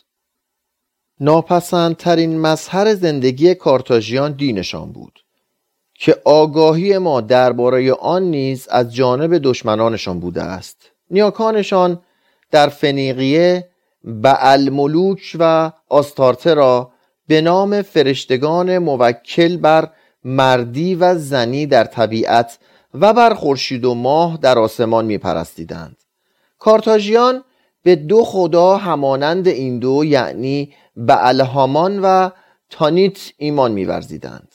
ناپسندترین 1.21 2.41
مظهر 2.41 2.95
زندگی 2.95 3.55
کارتاژیان 3.55 4.33
دینشان 4.33 4.93
بود 4.93 5.21
که 5.95 6.17
آگاهی 6.25 6.99
ما 6.99 7.21
درباره 7.21 7.93
آن 7.93 8.23
نیز 8.23 8.69
از 8.69 8.95
جانب 8.95 9.39
دشمنانشان 9.39 10.21
بوده 10.21 10.43
است. 10.43 10.77
نیاکانشان 11.11 12.01
در 12.51 12.69
فنیقیه 12.69 13.69
الملوک 14.25 15.37
و 15.39 15.73
آستارته 15.89 16.55
را 16.55 16.93
به 17.27 17.41
نام 17.41 17.83
فرشتگان 17.83 18.79
موکل 18.79 19.57
بر 19.57 19.91
مردی 20.25 20.95
و 20.95 21.15
زنی 21.15 21.67
در 21.67 21.85
طبیعت 21.85 22.59
و 22.95 23.13
بر 23.13 23.35
خورشید 23.35 23.85
و 23.85 23.95
ماه 23.95 24.39
در 24.43 24.59
آسمان 24.59 25.05
می 25.05 25.19
پرستیدند 25.19 25.97
کارتاژیان 26.59 27.45
به 27.83 27.97
دو 27.97 28.25
خدا 28.25 28.77
همانند 28.77 29.49
این 29.49 29.79
دو 29.79 30.05
یعنی 30.05 30.73
الهامان 31.09 32.01
و 32.03 32.31
تانیت 32.71 33.33
ایمان 33.37 33.73
میورزیدند. 33.73 34.55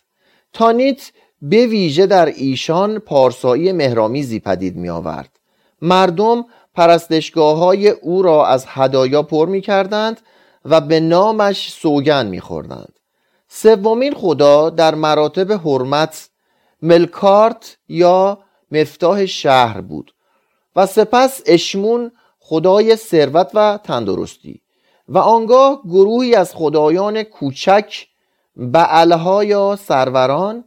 تانیت 0.53 1.11
به 1.41 1.67
ویژه 1.67 2.05
در 2.05 2.25
ایشان 2.25 2.99
پارسایی 2.99 3.71
مهرامیزی 3.71 4.39
پدید 4.39 4.75
می 4.75 4.89
آورد 4.89 5.39
مردم 5.81 6.45
پرستشگاه 6.75 7.57
های 7.57 7.89
او 7.89 8.21
را 8.21 8.47
از 8.47 8.65
هدایا 8.67 9.23
پر 9.23 9.47
می 9.47 9.61
کردند 9.61 10.21
و 10.65 10.81
به 10.81 10.99
نامش 10.99 11.71
سوگن 11.71 12.25
می 12.25 12.41
خوردند 12.41 12.99
سومین 13.57 14.13
خدا 14.13 14.69
در 14.69 14.95
مراتب 14.95 15.51
حرمت 15.51 16.29
ملکارت 16.81 17.77
یا 17.89 18.39
مفتاح 18.71 19.25
شهر 19.25 19.81
بود 19.81 20.13
و 20.75 20.85
سپس 20.85 21.41
اشمون 21.45 22.11
خدای 22.39 22.95
ثروت 22.95 23.51
و 23.53 23.79
تندرستی 23.83 24.61
و 25.09 25.17
آنگاه 25.17 25.81
گروهی 25.83 26.35
از 26.35 26.55
خدایان 26.55 27.23
کوچک 27.23 28.05
بعلها 28.55 29.43
یا 29.43 29.75
سروران 29.75 30.63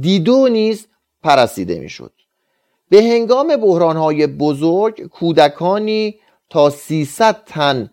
دیدو 0.00 0.48
نیز 0.48 0.86
پرستیده 1.22 1.80
می‌شد. 1.80 2.12
به 2.88 3.02
هنگام 3.02 3.56
بحرانهای 3.56 4.26
بزرگ 4.26 5.06
کودکانی 5.06 6.18
تا 6.50 6.70
300 6.70 7.44
تن 7.46 7.90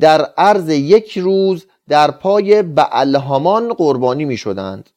در 0.00 0.22
عرض 0.22 0.68
یک 0.68 1.18
روز 1.18 1.66
در 1.88 2.10
پای 2.10 2.62
بعلهامان 2.62 3.72
قربانی 3.72 4.24
می 4.24 4.36
شدند 4.36 4.90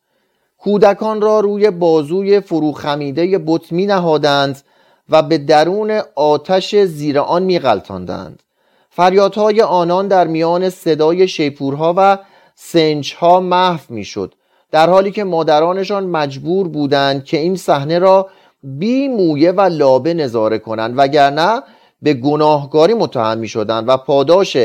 کودکان 0.57 1.21
را 1.21 1.39
روی 1.39 1.71
بازوی 1.71 2.39
فروخمیده 2.39 3.37
بت 3.37 3.71
می 3.71 3.85
نهادند 3.85 4.61
و 5.09 5.21
به 5.21 5.37
درون 5.37 6.01
آتش 6.15 6.75
زیر 6.75 7.19
آن 7.19 7.43
می 7.43 7.59
غلطاندند 7.59 8.43
فریادهای 8.89 9.61
آنان 9.61 10.07
در 10.07 10.27
میان 10.27 10.69
صدای 10.69 11.27
شیپورها 11.27 11.93
و 11.97 12.17
سنجها 12.55 13.39
محو 13.39 13.79
می 13.89 14.03
شد 14.03 14.33
در 14.71 14.89
حالی 14.89 15.11
که 15.11 15.23
مادرانشان 15.23 16.05
مجبور 16.05 16.67
بودند 16.67 17.23
که 17.23 17.37
این 17.37 17.55
صحنه 17.55 17.99
را 17.99 18.29
بی 18.63 19.07
مویه 19.07 19.51
و 19.51 19.61
لابه 19.61 20.13
نظاره 20.13 20.59
کنند 20.59 20.93
وگرنه 20.97 21.61
به 22.01 22.13
گناهکاری 22.13 22.93
متهم 22.93 23.37
می 23.37 23.47
شدند 23.47 23.89
و 23.89 23.97
پاداش 23.97 24.57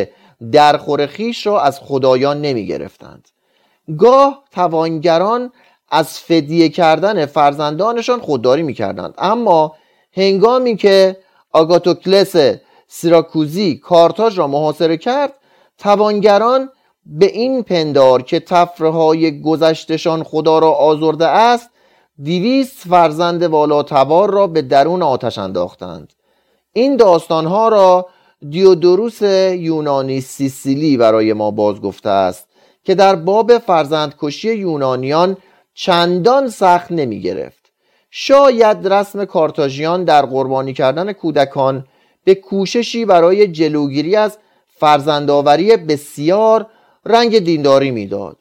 درخور 0.53 1.07
خیش 1.07 1.47
را 1.47 1.61
از 1.61 1.81
خدایان 1.81 2.41
نمی 2.41 2.67
گرفتند 2.67 3.29
گاه 3.99 4.45
توانگران 4.51 5.53
از 5.91 6.19
فدیه 6.19 6.69
کردن 6.69 7.27
فرزندانشان 7.27 8.21
خودداری 8.21 8.63
می 8.63 8.75
کردند 8.75 9.15
اما 9.19 9.77
هنگامی 10.13 10.77
که 10.77 11.17
آگاتوکلس 11.53 12.37
سیراکوزی 12.89 13.77
کارتاژ 13.77 14.39
را 14.39 14.47
محاصره 14.47 14.97
کرد 14.97 15.33
توانگران 15.79 16.71
به 17.07 17.27
این 17.27 17.63
پندار 17.63 18.23
که 18.23 18.41
تفره 18.41 19.31
گذشتشان 19.31 20.23
خدا 20.23 20.59
را 20.59 20.71
آزرده 20.71 21.27
است 21.27 21.71
دیویست 22.23 22.89
فرزند 22.89 23.43
والاتبار 23.43 24.31
را 24.31 24.47
به 24.47 24.63
درون 24.63 25.03
آتش 25.03 25.39
انداختند. 25.39 26.13
این 26.73 26.97
داستانها 26.97 27.69
را 27.69 28.07
دیودوروس 28.51 29.23
یونانی 29.23 30.21
سیسیلی 30.21 30.97
برای 30.97 31.33
ما 31.33 31.51
باز 31.51 31.81
گفته 31.81 32.09
است 32.09 32.49
که 32.85 32.95
در 32.95 33.17
باب 33.17 33.59
فرزندکشی 33.59 34.55
یونانیان 34.55 35.37
چندان 35.75 36.49
سخت 36.49 36.93
نمی 36.93 37.21
گرفت 37.21 37.73
شاید 38.11 38.89
رسم 38.89 39.25
کارتاژیان 39.25 40.05
در 40.05 40.27
قربانی 40.27 40.73
کردن 40.73 41.13
کودکان 41.13 41.85
به 42.25 42.35
کوششی 42.35 43.05
برای 43.05 43.49
جلوگیری 43.49 44.17
از 44.17 44.39
فرزندآوری 44.79 45.77
بسیار 45.77 46.67
رنگ 47.07 47.39
دینداری 47.39 47.91
می‌داد. 47.91 48.37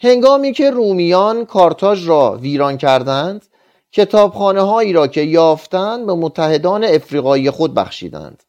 هنگامی 0.00 0.52
که 0.52 0.70
رومیان 0.70 1.44
کارتاژ 1.44 2.08
را 2.08 2.38
ویران 2.40 2.76
کردند 2.76 3.46
کتابخانه 3.92 4.60
هایی 4.60 4.92
را 4.92 5.06
که 5.06 5.20
یافتند 5.20 6.06
به 6.06 6.14
متحدان 6.14 6.84
افریقایی 6.84 7.50
خود 7.50 7.74
بخشیدند. 7.74 8.42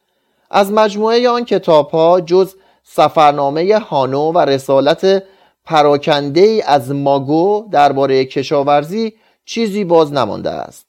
از 0.52 0.72
مجموعه 0.72 1.30
آن 1.30 1.46
کتاب 1.46 1.90
ها 1.90 2.22
جز 2.22 2.56
سفرنامه 2.84 3.80
هانو 3.80 4.32
و 4.32 4.38
رسالت 4.38 5.24
پراکنده 5.66 6.42
ای 6.42 6.62
از 6.62 6.92
ماگو 6.92 7.68
درباره 7.72 8.26
کشاورزی 8.26 9.14
چیزی 9.46 9.84
باز 9.84 10.14
نمانده 10.14 10.50
است. 10.50 10.86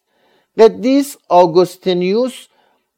قدیس 0.58 1.16
آگوستینیوس 1.28 2.46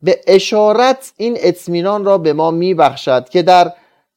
به 0.03 0.21
اشارت 0.27 1.13
این 1.17 1.37
اطمینان 1.41 2.05
را 2.05 2.19
به 2.19 2.33
ما 2.33 2.51
میبخشد 2.51 3.29
که 3.29 3.43
در 3.43 3.73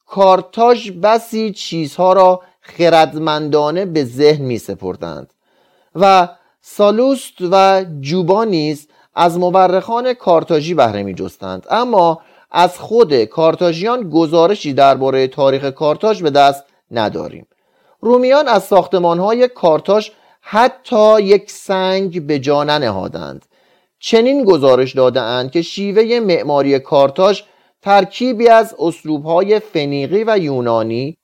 کارتاژ 0.05 0.91
بسی 0.91 1.51
چیزها 1.51 2.13
را 2.13 2.41
خردمندانه 2.61 3.85
به 3.85 4.03
ذهن 4.03 4.41
می 4.41 4.57
سپردند 4.57 5.33
و 5.95 6.29
سالوست 6.61 7.33
و 7.51 7.85
جوبا 8.01 8.43
نیز 8.43 8.87
از 9.15 9.37
مورخان 9.37 10.13
کارتاژی 10.13 10.73
بهره 10.73 11.03
می 11.03 11.13
جستند 11.13 11.65
اما 11.69 12.21
از 12.53 12.79
خود 12.79 13.23
کارتاژیان 13.23 14.09
گزارشی 14.09 14.73
درباره 14.73 15.27
تاریخ 15.27 15.65
کارتاژ 15.65 16.21
به 16.21 16.29
دست 16.29 16.63
نداریم. 16.91 17.47
رومیان 18.01 18.47
از 18.47 18.63
ساختمانهای 18.63 19.47
کارتاژ 19.47 20.09
حتی 20.41 21.21
یک 21.21 21.51
سنگ 21.51 22.27
به 22.27 22.39
جا 22.39 22.63
نهادند 22.63 23.45
چنین 23.99 24.43
گزارش 24.43 24.95
دادهاند 24.95 25.51
که 25.51 25.61
شیوه 25.61 26.19
معماری 26.19 26.79
کارتاژ 26.79 27.41
ترکیبی 27.81 28.47
از 28.47 28.75
اسلوبهای 28.79 29.59
فنیقی 29.59 30.23
و 30.27 30.37
یونانی 30.37 31.17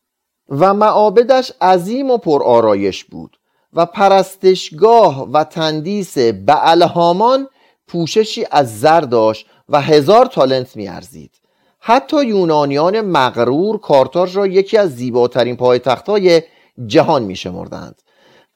و 0.49 0.73
معابدش 0.73 1.51
عظیم 1.61 2.11
و 2.11 2.17
پرآرایش 2.17 3.03
بود 3.03 3.37
و 3.73 3.85
پرستشگاه 3.85 5.31
و 5.31 5.43
تندیس 5.43 6.17
بعلهامان 6.17 7.47
پوششی 7.87 8.45
از 8.51 8.79
زر 8.79 9.01
داشت 9.01 9.45
و 9.69 9.81
هزار 9.81 10.25
تالنت 10.25 10.75
میارزید. 10.75 11.31
حتی 11.79 12.25
یونانیان 12.25 13.01
مغرور 13.01 13.79
کارتاژ 13.79 14.37
را 14.37 14.47
یکی 14.47 14.77
از 14.77 14.95
زیباترین 14.95 15.55
پایتختهای 15.55 16.41
جهان 16.85 17.23
میشمردند. 17.23 18.01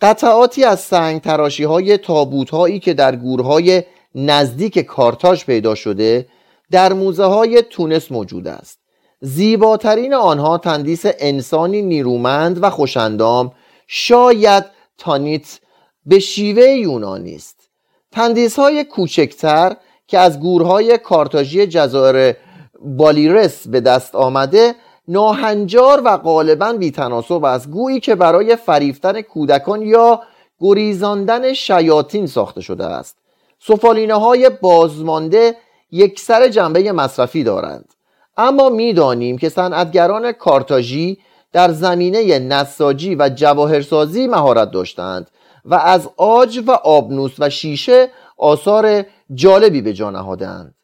قطعاتی 0.01 0.63
از 0.63 0.79
سنگ 0.79 1.21
تراشی 1.21 1.63
های 1.63 1.97
تابوت 1.97 2.49
هایی 2.49 2.79
که 2.79 2.93
در 2.93 3.15
گورهای 3.15 3.83
نزدیک 4.15 4.79
کارتاژ 4.79 5.45
پیدا 5.45 5.75
شده 5.75 6.27
در 6.71 6.93
موزه 6.93 7.23
های 7.23 7.61
تونس 7.61 8.11
موجود 8.11 8.47
است. 8.47 8.79
زیباترین 9.21 10.13
آنها 10.13 10.57
تندیس 10.57 11.01
انسانی 11.05 11.81
نیرومند 11.81 12.63
و 12.63 12.69
خوشندام 12.69 13.51
شاید 13.87 14.65
تانیت 14.97 15.59
به 16.05 16.19
شیوه 16.19 16.63
یونانی 16.63 17.35
است. 17.35 17.69
تندیس 18.11 18.59
های 18.59 18.83
کوچکتر 18.83 19.75
که 20.07 20.19
از 20.19 20.39
گورهای 20.39 20.97
کارتاژی 20.97 21.67
جزایر 21.67 22.35
بالیرس 22.81 23.67
به 23.67 23.81
دست 23.81 24.15
آمده 24.15 24.75
ناهنجار 25.07 26.01
و 26.05 26.17
غالبا 26.17 26.73
بیتناسب 26.73 27.43
است. 27.43 27.69
گویی 27.69 27.99
که 27.99 28.15
برای 28.15 28.55
فریفتن 28.55 29.21
کودکان 29.21 29.81
یا 29.81 30.21
گریزاندن 30.59 31.53
شیاطین 31.53 32.27
ساخته 32.27 32.61
شده 32.61 32.85
است. 32.85 33.17
سفالینه 33.59 34.13
های 34.13 34.49
بازمانده 34.61 35.55
یکسر 35.91 36.47
جنبه 36.47 36.91
مصرفی 36.91 37.43
دارند. 37.43 37.93
اما 38.37 38.69
می‌دانیم 38.69 39.37
که 39.37 39.49
صنعتگران 39.49 40.31
کارتاژی 40.31 41.17
در 41.53 41.71
زمینه 41.71 42.39
نساجی 42.39 43.15
و 43.15 43.29
جواهرسازی 43.29 44.27
مهارت 44.27 44.71
داشتند 44.71 45.31
و 45.65 45.75
از 45.75 46.09
آج 46.17 46.61
و 46.67 46.71
آبنوس 46.71 47.35
و 47.39 47.49
شیشه 47.49 48.09
آثار 48.37 49.05
جالبی 49.35 49.81
به 49.81 49.93
جا 49.93 50.09
نهادند 50.09 50.75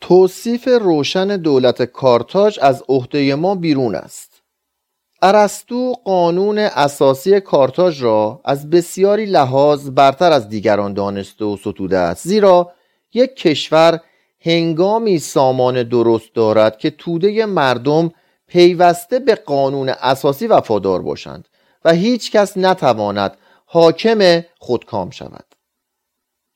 توصیف 0.00 0.68
روشن 0.80 1.36
دولت 1.36 1.82
کارتاژ 1.82 2.58
از 2.58 2.84
عهده 2.88 3.34
ما 3.34 3.54
بیرون 3.54 3.94
است. 3.94 4.42
ارسطو 5.22 5.92
قانون 5.92 6.58
اساسی 6.58 7.40
کارتاژ 7.40 8.02
را 8.02 8.40
از 8.44 8.70
بسیاری 8.70 9.26
لحاظ 9.26 9.90
برتر 9.90 10.32
از 10.32 10.48
دیگران 10.48 10.94
دانسته 10.94 11.44
و 11.44 11.56
ستوده 11.56 11.98
است. 11.98 12.28
زیرا 12.28 12.72
یک 13.14 13.36
کشور 13.36 14.00
هنگامی 14.40 15.18
سامان 15.18 15.82
درست 15.82 16.34
دارد 16.34 16.78
که 16.78 16.90
توده 16.90 17.46
مردم 17.46 18.12
پیوسته 18.46 19.18
به 19.18 19.34
قانون 19.34 19.88
اساسی 19.88 20.46
وفادار 20.46 21.02
باشند 21.02 21.48
و 21.84 21.92
هیچ 21.92 22.32
کس 22.32 22.56
نتواند 22.56 23.36
حاکم 23.66 24.44
خودکام 24.58 25.10
شود. 25.10 25.49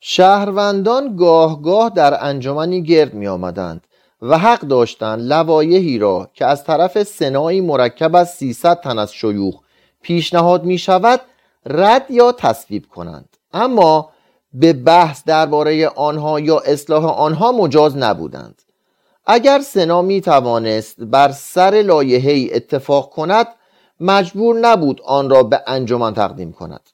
شهروندان 0.06 1.16
گاه 1.16 1.62
گاه 1.62 1.90
در 1.90 2.24
انجمنی 2.24 2.82
گرد 2.82 3.14
می 3.14 3.26
آمدند 3.26 3.86
و 4.22 4.38
حق 4.38 4.60
داشتند 4.60 5.32
لوایحی 5.32 5.98
را 5.98 6.30
که 6.34 6.46
از 6.46 6.64
طرف 6.64 7.02
سنایی 7.02 7.60
مرکب 7.60 8.16
از 8.16 8.30
300 8.30 8.80
تن 8.80 8.98
از 8.98 9.12
شیوخ 9.12 9.54
پیشنهاد 10.02 10.64
می 10.64 10.78
شود 10.78 11.20
رد 11.66 12.10
یا 12.10 12.32
تصویب 12.32 12.86
کنند. 12.86 13.36
اما 13.52 14.10
به 14.52 14.72
بحث 14.72 15.24
درباره 15.24 15.88
آنها 15.88 16.40
یا 16.40 16.58
اصلاح 16.58 17.04
آنها 17.04 17.52
مجاز 17.52 17.96
نبودند. 17.96 18.62
اگر 19.26 19.60
سنا 19.60 20.02
می 20.02 20.20
توانست 20.20 20.96
بر 21.00 21.32
سر 21.32 21.82
لایحه 21.86 22.56
اتفاق 22.56 23.10
کند 23.10 23.46
مجبور 24.00 24.58
نبود 24.58 25.00
آن 25.06 25.30
را 25.30 25.42
به 25.42 25.62
انجمن 25.66 26.14
تقدیم 26.14 26.52
کند. 26.52 26.93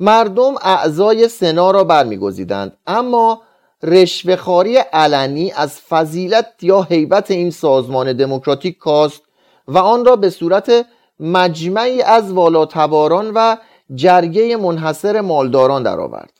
مردم 0.00 0.54
اعضای 0.62 1.28
سنا 1.28 1.70
را 1.70 1.84
برمیگزیدند. 1.84 2.76
اما 2.86 3.42
رشوهخواری 3.82 4.76
علنی 4.76 5.52
از 5.52 5.80
فضیلت 5.80 6.46
یا 6.62 6.82
حیبت 6.82 7.30
این 7.30 7.50
سازمان 7.50 8.12
دموکراتیک 8.12 8.78
کاست 8.78 9.22
و 9.68 9.78
آن 9.78 10.04
را 10.04 10.16
به 10.16 10.30
صورت 10.30 10.86
مجمعی 11.20 12.02
از 12.02 12.32
والاتباران 12.32 13.32
و 13.34 13.56
جرگه 13.94 14.56
منحصر 14.56 15.20
مالداران 15.20 15.82
درآورد. 15.82 16.32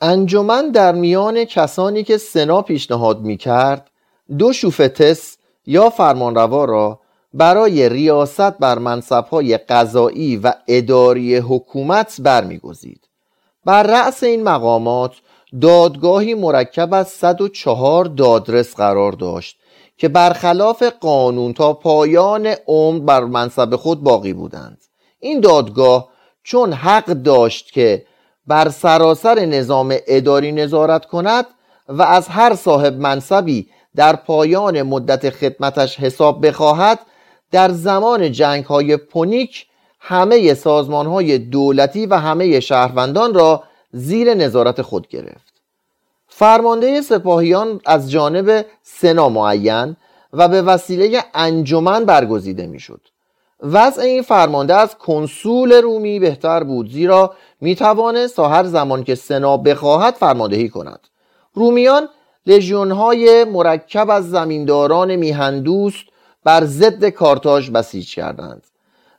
انجمن 0.00 0.70
در 0.70 0.94
میان 0.94 1.44
کسانی 1.44 2.02
که 2.02 2.18
سنا 2.18 2.62
پیشنهاد 2.62 3.20
می 3.20 3.36
کرد 3.36 3.90
دو 4.38 4.52
شوفتس 4.52 5.36
یا 5.66 5.90
فرمانروا 5.90 6.64
را 6.64 7.00
برای 7.36 7.88
ریاست 7.88 8.58
بر 8.58 8.78
منصبهای 8.78 9.56
قضایی 9.56 10.36
و 10.36 10.52
اداری 10.68 11.36
حکومت 11.36 12.16
برمیگزید. 12.18 13.08
بر 13.64 13.82
رأس 13.82 14.22
این 14.22 14.42
مقامات 14.42 15.12
دادگاهی 15.60 16.34
مرکب 16.34 16.94
از 16.94 17.08
104 17.08 18.04
دادرس 18.04 18.74
قرار 18.74 19.12
داشت 19.12 19.58
که 19.98 20.08
برخلاف 20.08 20.82
قانون 20.82 21.52
تا 21.52 21.72
پایان 21.72 22.46
عمر 22.66 23.04
بر 23.04 23.24
منصب 23.24 23.76
خود 23.76 24.02
باقی 24.02 24.32
بودند. 24.32 24.78
این 25.20 25.40
دادگاه 25.40 26.08
چون 26.42 26.72
حق 26.72 27.04
داشت 27.04 27.72
که 27.72 28.06
بر 28.46 28.68
سراسر 28.68 29.44
نظام 29.44 29.96
اداری 30.06 30.52
نظارت 30.52 31.06
کند 31.06 31.46
و 31.88 32.02
از 32.02 32.28
هر 32.28 32.54
صاحب 32.54 32.94
منصبی 32.94 33.68
در 33.96 34.16
پایان 34.16 34.82
مدت 34.82 35.30
خدمتش 35.30 36.00
حساب 36.00 36.46
بخواهد 36.46 36.98
در 37.50 37.70
زمان 37.70 38.32
جنگ 38.32 38.64
های 38.64 38.96
پونیک 38.96 39.66
همه 40.00 40.54
سازمان 40.54 41.06
های 41.06 41.38
دولتی 41.38 42.06
و 42.06 42.14
همه 42.14 42.60
شهروندان 42.60 43.34
را 43.34 43.62
زیر 43.92 44.34
نظارت 44.34 44.82
خود 44.82 45.08
گرفت 45.08 45.52
فرمانده 46.28 47.00
سپاهیان 47.00 47.80
از 47.84 48.10
جانب 48.10 48.66
سنا 48.82 49.28
معین 49.28 49.96
و 50.32 50.48
به 50.48 50.62
وسیله 50.62 51.24
انجمن 51.34 52.04
برگزیده 52.04 52.66
می‌شد. 52.66 53.00
وضع 53.62 54.02
این 54.02 54.22
فرمانده 54.22 54.74
از 54.74 54.98
کنسول 54.98 55.72
رومی 55.72 56.18
بهتر 56.18 56.64
بود 56.64 56.90
زیرا 56.90 57.34
می 57.60 57.74
توانست 57.74 58.36
تا 58.36 58.48
هر 58.48 58.64
زمان 58.64 59.04
که 59.04 59.14
سنا 59.14 59.56
بخواهد 59.56 60.14
فرماندهی 60.14 60.68
کند 60.68 61.00
رومیان 61.54 62.08
لژیون 62.46 62.90
های 62.90 63.44
مرکب 63.44 64.10
از 64.10 64.30
زمینداران 64.30 65.16
میهندوست 65.16 66.04
بر 66.46 66.64
ضد 66.64 67.04
کارتاژ 67.04 67.70
بسیج 67.70 68.14
کردند 68.14 68.66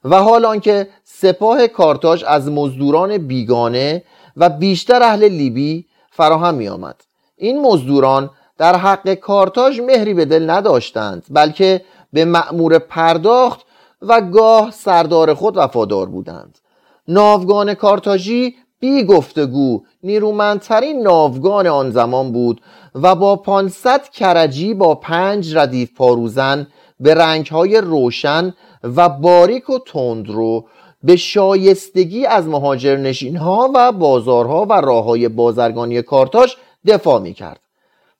و 0.03 0.23
حال 0.23 0.45
آنکه 0.45 0.87
سپاه 1.03 1.67
کارتاژ 1.67 2.23
از 2.23 2.49
مزدوران 2.51 3.17
بیگانه 3.17 4.03
و 4.37 4.49
بیشتر 4.49 5.03
اهل 5.03 5.23
لیبی 5.23 5.85
فراهم 6.11 6.55
می 6.55 6.67
آمد. 6.67 7.01
این 7.37 7.61
مزدوران 7.61 8.29
در 8.57 8.75
حق 8.75 9.13
کارتاژ 9.13 9.79
مهری 9.79 10.13
به 10.13 10.25
دل 10.25 10.49
نداشتند 10.49 11.25
بلکه 11.29 11.81
به 12.13 12.25
مأمور 12.25 12.79
پرداخت 12.79 13.61
و 14.01 14.21
گاه 14.21 14.71
سردار 14.71 15.33
خود 15.33 15.57
وفادار 15.57 16.05
بودند 16.05 16.59
ناوگان 17.07 17.73
کارتاژی 17.73 18.55
بی 18.79 19.03
گفتگو 19.03 19.83
نیرومندترین 20.03 21.01
ناوگان 21.01 21.67
آن 21.67 21.91
زمان 21.91 22.31
بود 22.31 22.61
و 22.95 23.15
با 23.15 23.35
500 23.35 24.09
کرجی 24.09 24.73
با 24.73 24.95
پنج 24.95 25.57
ردیف 25.57 25.93
پاروزن 25.93 26.67
به 26.99 27.13
رنگهای 27.13 27.81
روشن 27.81 28.53
و 28.83 29.09
باریک 29.09 29.69
و 29.69 29.79
تندرو 29.79 30.65
به 31.03 31.15
شایستگی 31.15 32.25
از 32.25 32.47
مهاجرنشین 32.47 33.37
ها 33.37 33.71
و 33.75 33.91
بازارها 33.91 34.65
و 34.65 34.73
راه 34.73 35.05
های 35.05 35.29
بازرگانی 35.29 36.01
کارتاژ 36.01 36.53
دفاع 36.87 37.21
می 37.21 37.33
کرد 37.33 37.59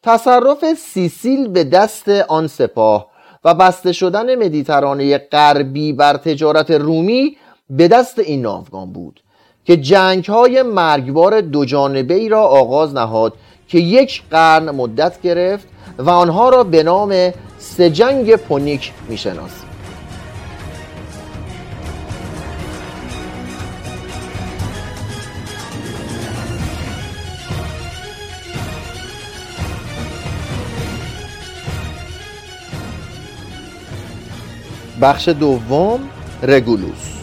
تصرف 0.04 0.74
سیسیل 0.74 1.48
به 1.48 1.64
دست 1.64 2.10
آن 2.10 2.48
سپاه 2.48 3.08
و 3.44 3.54
بسته 3.54 3.92
شدن 3.92 4.36
مدیترانه 4.36 5.18
غربی 5.18 5.94
بر 5.94 6.18
تجارت 6.18 6.72
رومی 6.72 7.38
به 7.70 7.88
دست 7.88 8.20
این 8.20 8.42
ناوگان 8.42 8.94
بود 8.94 9.20
که 9.66 9.78
جنگ 9.78 10.26
های 10.26 10.62
مرگبار 10.62 11.42
دو 11.42 11.66
جانبه 11.66 12.14
ای 12.14 12.30
را 12.30 12.42
آغاز 12.42 12.94
نهاد 12.94 13.34
که 13.68 13.78
یک 13.78 14.24
قرن 14.32 14.70
مدت 14.70 15.22
گرفت 15.22 15.68
و 15.98 16.10
آنها 16.10 16.50
را 16.50 16.64
به 16.64 16.84
نام 16.84 17.34
سجنگ 17.60 18.36
پونیک 18.36 18.92
می‌شناسیم 19.10 19.68
بخش 35.02 35.28
دوم 35.28 36.00
رگولوس. 36.44 37.17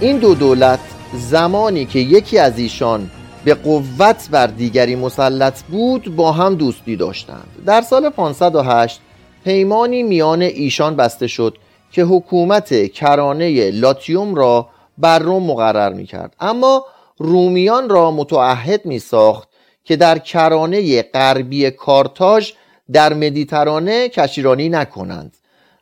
این 0.00 0.18
دو 0.18 0.34
دولت 0.34 0.80
زمانی 1.14 1.84
که 1.84 1.98
یکی 1.98 2.38
از 2.38 2.58
ایشان 2.58 3.10
به 3.44 3.54
قوت 3.54 4.28
بر 4.30 4.46
دیگری 4.46 4.96
مسلط 4.96 5.62
بود 5.62 6.16
با 6.16 6.32
هم 6.32 6.54
دوستی 6.54 6.96
داشتند. 6.96 7.48
در 7.66 7.82
سال 7.82 8.10
508 8.10 9.00
پیمانی 9.44 10.02
میان 10.02 10.42
ایشان 10.42 10.96
بسته 10.96 11.26
شد 11.26 11.58
که 11.92 12.02
حکومت 12.02 12.92
کرانه 12.92 13.70
لاتیوم 13.70 14.34
را 14.34 14.68
بر 14.98 15.18
روم 15.18 15.42
مقرر 15.42 15.92
می 15.92 16.06
کرد 16.06 16.36
اما 16.40 16.84
رومیان 17.18 17.88
را 17.88 18.10
متعهد 18.10 18.86
می 18.86 18.98
ساخت 18.98 19.48
که 19.84 19.96
در 19.96 20.18
کرانه 20.18 21.02
غربی 21.02 21.70
کارتاژ 21.70 22.52
در 22.92 23.14
مدیترانه 23.14 24.08
کشیرانی 24.08 24.68
نکنند 24.68 25.36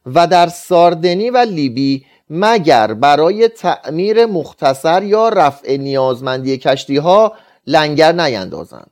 و 0.07 0.27
در 0.27 0.47
ساردنی 0.47 1.31
و 1.31 1.37
لیبی 1.37 2.05
مگر 2.31 2.95
برای 2.95 3.49
تعمیر 3.49 4.27
مختصر 4.27 5.03
یا 5.03 5.29
رفع 5.29 5.77
نیازمندی 5.77 6.59
کشتی 6.59 6.97
ها 6.97 7.33
لنگر 7.67 8.13
نیندازند؟ 8.13 8.91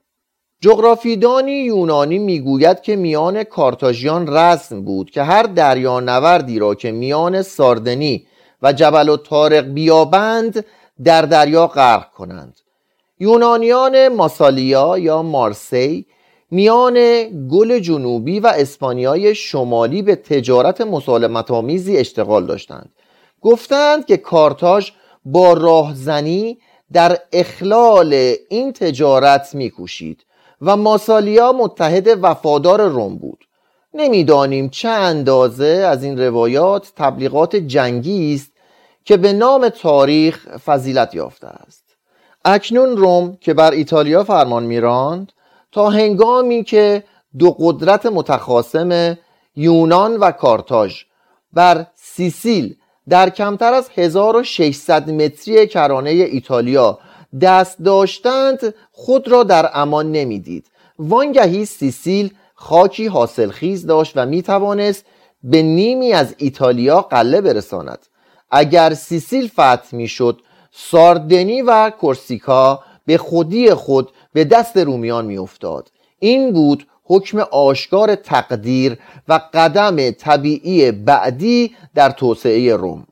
جغرافیدانی 0.60 1.52
یونانی 1.52 2.18
می‌گوید 2.18 2.80
که 2.80 2.96
میان 2.96 3.44
کارتاژیان 3.44 4.26
رسم 4.26 4.84
بود 4.84 5.10
که 5.10 5.22
هر 5.22 5.42
دریانوردی 5.42 6.58
را 6.58 6.74
که 6.74 6.92
میان 6.92 7.42
ساردنی 7.42 8.26
و 8.62 8.72
جبل 8.72 9.08
و 9.08 9.16
تارق 9.16 9.64
بیابند 9.64 10.64
در 11.04 11.22
دریا 11.22 11.66
غرق 11.66 12.12
کنند. 12.12 12.56
یونانیان 13.20 14.08
ماسالیا 14.08 14.98
یا 14.98 15.22
مارسی 15.22 16.06
میان 16.50 16.94
گل 17.48 17.78
جنوبی 17.78 18.40
و 18.40 18.46
اسپانیای 18.46 19.34
شمالی 19.34 20.02
به 20.02 20.16
تجارت 20.16 20.80
مسالمت 20.80 21.50
آمیزی 21.50 21.96
اشتغال 21.96 22.46
داشتند. 22.46 22.92
گفتند 23.44 24.06
که 24.06 24.16
کارتاژ 24.16 24.90
با 25.24 25.52
راهزنی 25.52 26.58
در 26.92 27.18
اخلال 27.32 28.34
این 28.48 28.72
تجارت 28.72 29.54
میکوشید 29.54 30.26
و 30.60 30.76
ماسالیا 30.76 31.52
متحد 31.52 32.18
وفادار 32.22 32.88
روم 32.88 33.16
بود. 33.16 33.44
نمی‌دانیم 33.94 34.68
چه 34.68 34.88
اندازه 34.88 35.66
از 35.66 36.04
این 36.04 36.20
روایات 36.20 36.92
تبلیغات 36.96 37.56
جنگی 37.56 38.34
است 38.34 38.52
که 39.04 39.16
به 39.16 39.32
نام 39.32 39.68
تاریخ 39.68 40.56
فضیلت 40.56 41.14
یافته 41.14 41.46
است. 41.46 41.84
اکنون 42.44 42.96
روم 42.96 43.38
که 43.40 43.54
بر 43.54 43.70
ایتالیا 43.70 44.24
فرمان 44.24 44.62
میراند 44.62 45.32
تا 45.72 45.90
هنگامی 45.90 46.64
که 46.64 47.04
دو 47.38 47.50
قدرت 47.58 48.06
متخاصم 48.06 49.18
یونان 49.56 50.16
و 50.16 50.30
کارتاژ 50.30 51.02
بر 51.52 51.86
سیسیل 51.94 52.76
در 53.08 53.30
کمتر 53.30 53.74
از 53.74 53.88
1600 53.94 55.10
متری 55.10 55.66
کرانه 55.66 56.10
ایتالیا 56.10 56.98
دست 57.40 57.78
داشتند 57.82 58.74
خود 58.92 59.28
را 59.28 59.42
در 59.42 59.70
امان 59.74 60.12
نمی‌دید 60.12 60.66
وانگهی 60.98 61.64
سیسیل 61.64 62.34
خاکی 62.54 63.06
حاصلخیز 63.06 63.86
داشت 63.86 64.12
و 64.16 64.26
می 64.26 64.42
توانست 64.42 65.04
به 65.42 65.62
نیمی 65.62 66.12
از 66.12 66.34
ایتالیا 66.38 67.00
قله 67.00 67.40
برساند 67.40 68.06
اگر 68.50 68.94
سیسیل 68.94 69.48
فتح 69.48 69.88
می 69.92 70.08
شد 70.08 70.40
ساردنی 70.72 71.62
و 71.62 71.90
کورسیکا 71.90 72.82
به 73.06 73.18
خودی 73.18 73.74
خود 73.74 74.12
به 74.32 74.44
دست 74.44 74.76
رومیان 74.76 75.24
می 75.24 75.38
افتاد. 75.38 75.90
این 76.18 76.52
بود 76.52 76.86
حکم 77.04 77.38
آشکار 77.38 78.14
تقدیر 78.14 78.98
و 79.28 79.40
قدم 79.54 80.10
طبیعی 80.10 80.92
بعدی 80.92 81.76
در 81.94 82.10
توسعه 82.10 82.76
روم. 82.76 83.06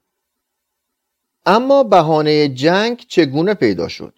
اما 1.47 1.83
بهانه 1.83 2.49
جنگ 2.49 3.05
چگونه 3.09 3.55
پیدا 3.55 3.89
شد؟ 3.89 4.15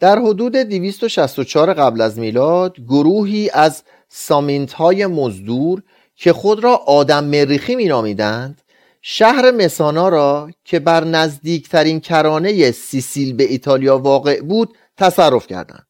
در 0.00 0.18
حدود 0.18 0.56
264 0.56 1.74
قبل 1.74 2.00
از 2.00 2.18
میلاد 2.18 2.76
گروهی 2.80 3.50
از 3.50 3.82
سامینت 4.08 4.72
های 4.72 5.06
مزدور 5.06 5.82
که 6.16 6.32
خود 6.32 6.64
را 6.64 6.76
آدم 6.76 7.24
مریخی 7.24 7.76
می 7.76 7.84
نامیدند 7.84 8.62
شهر 9.02 9.50
مسانا 9.50 10.08
را 10.08 10.50
که 10.64 10.78
بر 10.78 11.04
نزدیکترین 11.04 12.00
کرانه 12.00 12.70
سیسیل 12.70 13.32
به 13.32 13.44
ایتالیا 13.44 13.98
واقع 13.98 14.40
بود 14.40 14.76
تصرف 14.96 15.46
کردند. 15.46 15.85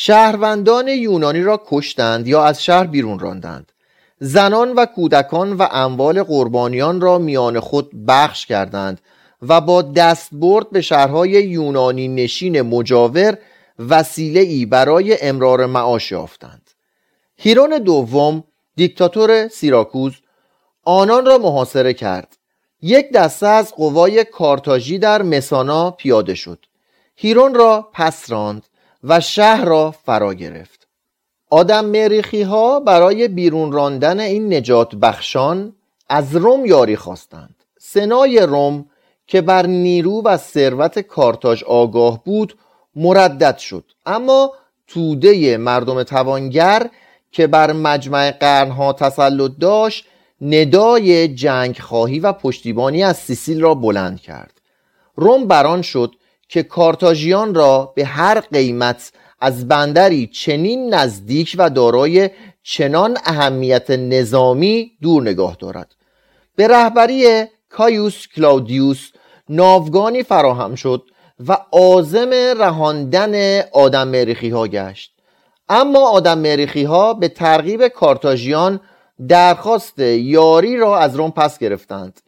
شهروندان 0.00 0.88
یونانی 0.88 1.42
را 1.42 1.62
کشتند 1.66 2.28
یا 2.28 2.44
از 2.44 2.64
شهر 2.64 2.84
بیرون 2.84 3.18
راندند. 3.18 3.72
زنان 4.20 4.72
و 4.72 4.86
کودکان 4.86 5.52
و 5.52 5.66
اموال 5.70 6.22
قربانیان 6.22 7.00
را 7.00 7.18
میان 7.18 7.60
خود 7.60 8.06
بخش 8.06 8.46
کردند 8.46 9.00
و 9.42 9.60
با 9.60 9.82
دستبرد 9.82 10.70
به 10.70 10.80
شهرهای 10.80 11.30
یونانی 11.30 12.08
نشین 12.08 12.62
مجاور 12.62 13.38
وسیله 13.78 14.40
ای 14.40 14.66
برای 14.66 15.18
امرار 15.22 15.66
معاش 15.66 16.12
یافتند. 16.12 16.70
هیرون 17.36 17.78
دوم 17.78 18.44
دیکتاتور 18.76 19.48
سیراکوز 19.48 20.12
آنان 20.84 21.26
را 21.26 21.38
محاصره 21.38 21.94
کرد. 21.94 22.36
یک 22.82 23.12
دسته 23.12 23.46
از 23.46 23.74
قوای 23.74 24.24
کارتاژی 24.24 24.98
در 24.98 25.22
مسانا 25.22 25.90
پیاده 25.90 26.34
شد. 26.34 26.66
هیرون 27.16 27.54
را 27.54 27.88
پس 27.92 28.30
راند. 28.30 28.62
و 29.04 29.20
شهر 29.20 29.64
را 29.64 29.90
فرا 29.90 30.34
گرفت. 30.34 30.88
آدم 31.50 31.84
مریخی 31.84 32.42
ها 32.42 32.80
برای 32.80 33.28
بیرون 33.28 33.72
راندن 33.72 34.20
این 34.20 34.54
نجات 34.54 34.94
بخشان 34.94 35.74
از 36.08 36.36
روم 36.36 36.66
یاری 36.66 36.96
خواستند. 36.96 37.64
سنای 37.78 38.38
روم 38.38 38.86
که 39.26 39.40
بر 39.40 39.66
نیرو 39.66 40.22
و 40.22 40.36
ثروت 40.36 40.98
کارتاژ 40.98 41.62
آگاه 41.62 42.24
بود 42.24 42.58
مردد 42.96 43.58
شد. 43.58 43.84
اما 44.06 44.52
توده 44.86 45.56
مردم 45.56 46.02
توانگر 46.02 46.90
که 47.32 47.46
بر 47.46 47.72
مجمع 47.72 48.30
قرنها 48.30 48.92
تسلط 48.92 49.52
داشت 49.60 50.06
ندای 50.40 51.28
جنگ 51.28 51.78
خواهی 51.78 52.20
و 52.20 52.32
پشتیبانی 52.32 53.02
از 53.02 53.16
سیسیل 53.16 53.60
را 53.60 53.74
بلند 53.74 54.20
کرد. 54.20 54.60
روم 55.16 55.46
بران 55.46 55.82
شد 55.82 56.14
که 56.48 56.62
کارتاژیان 56.62 57.54
را 57.54 57.92
به 57.96 58.04
هر 58.04 58.40
قیمت 58.40 59.12
از 59.40 59.68
بندری 59.68 60.26
چنین 60.26 60.94
نزدیک 60.94 61.56
و 61.58 61.70
دارای 61.70 62.30
چنان 62.62 63.18
اهمیت 63.24 63.90
نظامی 63.90 64.92
دور 65.02 65.22
نگاه 65.22 65.56
دارد. 65.60 65.94
به 66.56 66.68
رهبری 66.68 67.44
کایوس 67.70 68.26
کلاودیوس 68.36 69.10
ناوگانی 69.48 70.22
فراهم 70.22 70.74
شد 70.74 71.02
و 71.48 71.56
آزم 71.72 72.30
رهاندن 72.58 73.60
آدم 73.72 74.08
مریخی 74.08 74.48
ها 74.48 74.66
گشت. 74.66 75.12
اما 75.68 76.08
آدم 76.08 76.38
مریخی 76.38 76.84
ها 76.84 77.14
به 77.14 77.28
ترغیب 77.28 77.88
کارتاژیان 77.88 78.80
درخواست 79.28 79.98
یاری 79.98 80.76
را 80.76 80.98
از 80.98 81.16
روم 81.16 81.30
پس 81.30 81.58
گرفتند 81.58 82.20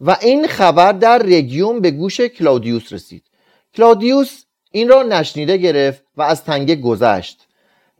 و 0.00 0.16
این 0.20 0.46
خبر 0.46 0.92
در 0.92 1.18
رگیوم 1.18 1.80
به 1.80 1.90
گوش 1.90 2.20
کلاودیوس 2.20 2.92
رسید. 2.92 3.22
کلاودیوس 3.76 4.42
این 4.70 4.88
را 4.88 5.02
نشنیده 5.02 5.56
گرفت 5.56 6.02
و 6.16 6.22
از 6.22 6.44
تنگه 6.44 6.76
گذشت. 6.76 7.46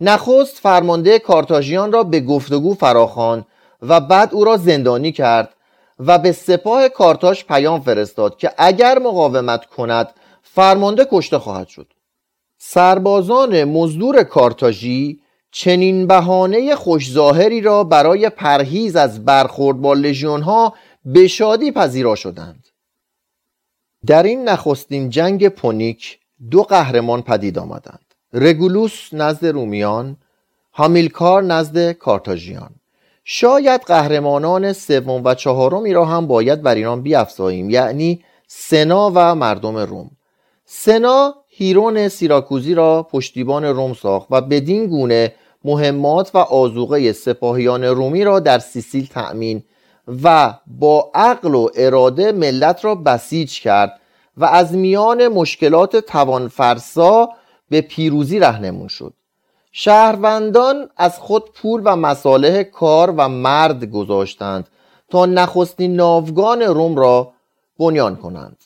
نخست 0.00 0.58
فرمانده 0.58 1.18
کارتاژیان 1.18 1.92
را 1.92 2.02
به 2.02 2.20
گفتگو 2.20 2.74
فراخواند 2.74 3.46
و 3.82 4.00
بعد 4.00 4.34
او 4.34 4.44
را 4.44 4.56
زندانی 4.56 5.12
کرد 5.12 5.54
و 5.98 6.18
به 6.18 6.32
سپاه 6.32 6.88
کارتاژ 6.88 7.44
پیام 7.44 7.80
فرستاد 7.80 8.36
که 8.36 8.52
اگر 8.58 8.98
مقاومت 8.98 9.64
کند 9.64 10.08
فرمانده 10.42 11.06
کشته 11.12 11.38
خواهد 11.38 11.68
شد. 11.68 11.92
سربازان 12.58 13.64
مزدور 13.64 14.22
کارتاژی 14.22 15.20
چنین 15.52 16.06
بهانه 16.06 16.74
خوشظاهری 16.74 17.60
را 17.60 17.84
برای 17.84 18.28
پرهیز 18.28 18.96
از 18.96 19.24
برخورد 19.24 19.80
با 19.80 19.94
لژیون 19.94 20.42
ها 20.42 20.74
به 21.04 21.28
شادی 21.28 21.72
پذیرا 21.72 22.14
شدند. 22.14 22.64
در 24.06 24.22
این 24.22 24.48
نخستین 24.48 25.10
جنگ 25.10 25.48
پونیک 25.48 26.18
دو 26.50 26.62
قهرمان 26.62 27.22
پدید 27.22 27.58
آمدند. 27.58 28.14
رگولوس 28.32 29.08
نزد 29.12 29.46
رومیان 29.46 30.16
هامیلکار 30.72 31.42
نزد 31.42 31.92
کارتاژیان. 31.92 32.70
شاید 33.24 33.80
قهرمانان 33.80 34.72
سوم 34.72 35.24
و 35.24 35.34
چهارمی 35.34 35.92
را 35.92 36.04
هم 36.04 36.26
باید 36.26 36.62
بر 36.62 36.74
اینان 36.74 37.02
بیافزاییم 37.02 37.70
یعنی 37.70 38.24
سنا 38.46 39.12
و 39.14 39.34
مردم 39.34 39.76
روم. 39.76 40.10
سنا 40.64 41.34
هیرون 41.48 42.08
سیراکوزی 42.08 42.74
را 42.74 43.02
پشتیبان 43.02 43.64
روم 43.64 43.94
ساخت 43.94 44.26
و 44.30 44.40
بدین 44.40 44.86
گونه 44.86 45.32
مهمات 45.64 46.30
و 46.34 46.38
آزوغه 46.38 47.12
سپاهیان 47.12 47.84
رومی 47.84 48.24
را 48.24 48.40
در 48.40 48.58
سیسیل 48.58 49.06
تأمین 49.06 49.62
و 50.24 50.54
با 50.66 51.10
عقل 51.14 51.54
و 51.54 51.68
اراده 51.74 52.32
ملت 52.32 52.84
را 52.84 52.94
بسیج 52.94 53.60
کرد 53.60 54.00
و 54.36 54.44
از 54.44 54.74
میان 54.74 55.28
مشکلات 55.28 55.96
توانفرسا 55.96 57.28
به 57.68 57.80
پیروزی 57.80 58.38
رهنمون 58.38 58.88
شد. 58.88 59.12
شهروندان 59.72 60.88
از 60.96 61.18
خود 61.18 61.52
پول 61.52 61.82
و 61.84 61.96
مصالح 61.96 62.62
کار 62.62 63.14
و 63.16 63.28
مرد 63.28 63.84
گذاشتند 63.84 64.68
تا 65.10 65.26
نخستین 65.26 65.96
ناوگان 65.96 66.62
روم 66.62 66.96
را 66.96 67.32
بنیان 67.78 68.16
کنند. 68.16 68.56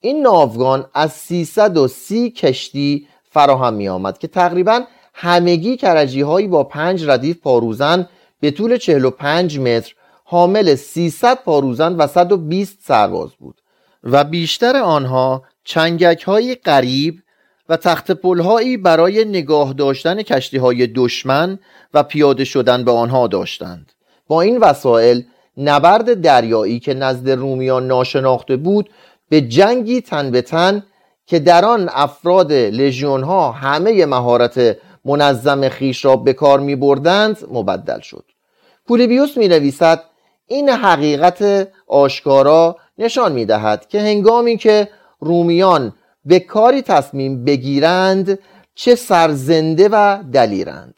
این 0.00 0.22
ناوگان 0.22 0.86
از 0.94 1.12
330 1.12 2.30
کشتی 2.30 3.08
فراهم 3.30 3.74
می 3.74 3.88
آمد 3.88 4.18
که 4.18 4.28
تقریبا 4.28 4.80
همگی 5.14 5.76
کرجی 5.76 6.20
هایی 6.20 6.48
با 6.48 6.64
پنج 6.64 7.04
ردیف 7.10 7.38
پاروزن 7.38 8.08
به 8.40 8.50
طول 8.50 8.76
45 8.76 9.58
متر 9.58 9.94
حامل 10.28 10.74
300 10.74 11.38
پاروزن 11.44 11.92
و 11.92 12.06
120 12.06 12.78
سرباز 12.82 13.30
بود 13.38 13.60
و 14.04 14.24
بیشتر 14.24 14.76
آنها 14.76 15.42
چنگک 15.64 16.22
های 16.22 16.54
قریب 16.54 17.22
و 17.68 17.76
تخت 17.76 18.10
پلهایی 18.10 18.76
برای 18.76 19.24
نگاه 19.24 19.72
داشتن 19.72 20.22
کشتی 20.22 20.56
های 20.56 20.86
دشمن 20.86 21.58
و 21.94 22.02
پیاده 22.02 22.44
شدن 22.44 22.84
به 22.84 22.90
آنها 22.90 23.26
داشتند. 23.26 23.92
با 24.28 24.40
این 24.40 24.58
وسایل 24.58 25.24
نبرد 25.56 26.20
دریایی 26.20 26.80
که 26.80 26.94
نزد 26.94 27.30
رومیان 27.30 27.86
ناشناخته 27.86 28.56
بود 28.56 28.90
به 29.28 29.40
جنگی 29.40 30.00
تن 30.00 30.30
به 30.30 30.42
تن 30.42 30.82
که 31.26 31.38
در 31.38 31.64
آن 31.64 31.90
افراد 31.92 32.52
لژیون 32.52 33.22
ها 33.22 33.52
همه 33.52 34.06
مهارت 34.06 34.76
منظم 35.04 35.68
خیش 35.68 36.04
را 36.04 36.16
به 36.16 36.32
کار 36.32 36.60
می 36.60 36.76
بردند 36.76 37.38
مبدل 37.50 38.00
شد. 38.00 38.24
پولیبیوس 38.86 39.36
می 39.36 39.48
نویسد 39.48 40.02
این 40.46 40.68
حقیقت 40.68 41.68
آشکارا 41.86 42.76
نشان 42.98 43.32
می 43.32 43.44
دهد 43.44 43.88
که 43.88 44.00
هنگامی 44.00 44.56
که 44.56 44.88
رومیان 45.20 45.92
به 46.24 46.40
کاری 46.40 46.82
تصمیم 46.82 47.44
بگیرند 47.44 48.38
چه 48.74 48.94
سرزنده 48.94 49.88
و 49.92 50.18
دلیرند. 50.32 50.94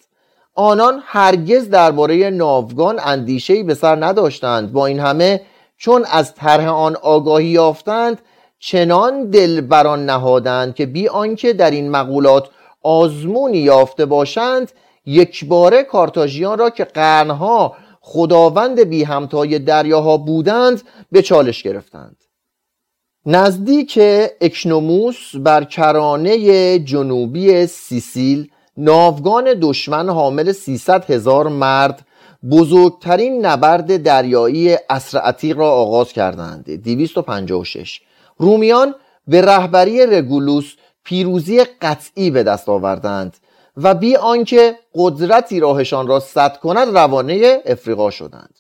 آنان 0.54 1.02
هرگز 1.04 1.70
درباره 1.70 2.30
ناوگان 2.30 3.00
اندیشهای 3.04 3.62
به 3.62 3.74
سر 3.74 4.04
نداشتند. 4.04 4.72
با 4.72 4.86
این 4.86 5.00
همه 5.00 5.40
چون 5.76 6.04
از 6.04 6.34
طرح 6.34 6.68
آن 6.68 6.96
آگاهی 6.96 7.46
یافتند 7.46 8.18
چنان 8.58 9.30
دل 9.30 9.60
بران 9.60 10.06
نهادند 10.06 10.74
که 10.74 10.86
بی 10.86 11.08
آنکه 11.08 11.52
در 11.52 11.70
این 11.70 11.90
مقولات 11.90 12.48
آزمونی 12.82 13.58
یافته 13.58 14.06
باشند 14.06 14.72
یکباره 15.06 15.82
کارتاژیان 15.82 16.58
را 16.58 16.70
که 16.70 16.84
قرنها 16.84 17.76
خداوند 18.10 18.80
بی 18.80 19.04
همتای 19.04 19.58
دریاها 19.58 20.16
بودند 20.16 20.82
به 21.12 21.22
چالش 21.22 21.62
گرفتند. 21.62 22.16
نزدیک 23.26 23.98
اکنوموس 24.40 25.36
بر 25.36 25.64
کرانه 25.64 26.78
جنوبی 26.78 27.66
سیسیل 27.66 28.50
ناوگان 28.76 29.54
دشمن 29.60 30.08
حامل 30.08 30.52
300 30.52 31.10
هزار 31.10 31.48
مرد 31.48 32.06
بزرگترین 32.50 33.46
نبرد 33.46 34.02
دریایی 34.02 34.76
اصر 34.90 35.18
عتیق 35.18 35.58
را 35.58 35.70
آغاز 35.70 36.12
کردند. 36.12 36.70
256 36.70 38.00
رومیان 38.36 38.94
به 39.26 39.40
رهبری 39.40 40.06
رگولوس 40.06 40.74
پیروزی 41.04 41.64
قطعی 41.64 42.30
به 42.30 42.42
دست 42.42 42.68
آوردند. 42.68 43.36
و 43.82 43.94
بی 43.94 44.16
آنکه 44.16 44.78
قدرتی 44.94 45.60
راهشان 45.60 46.06
را 46.06 46.20
سد 46.20 46.56
کند 46.56 46.98
روانه 46.98 47.62
افریقا 47.66 48.10
شدند. 48.10 48.54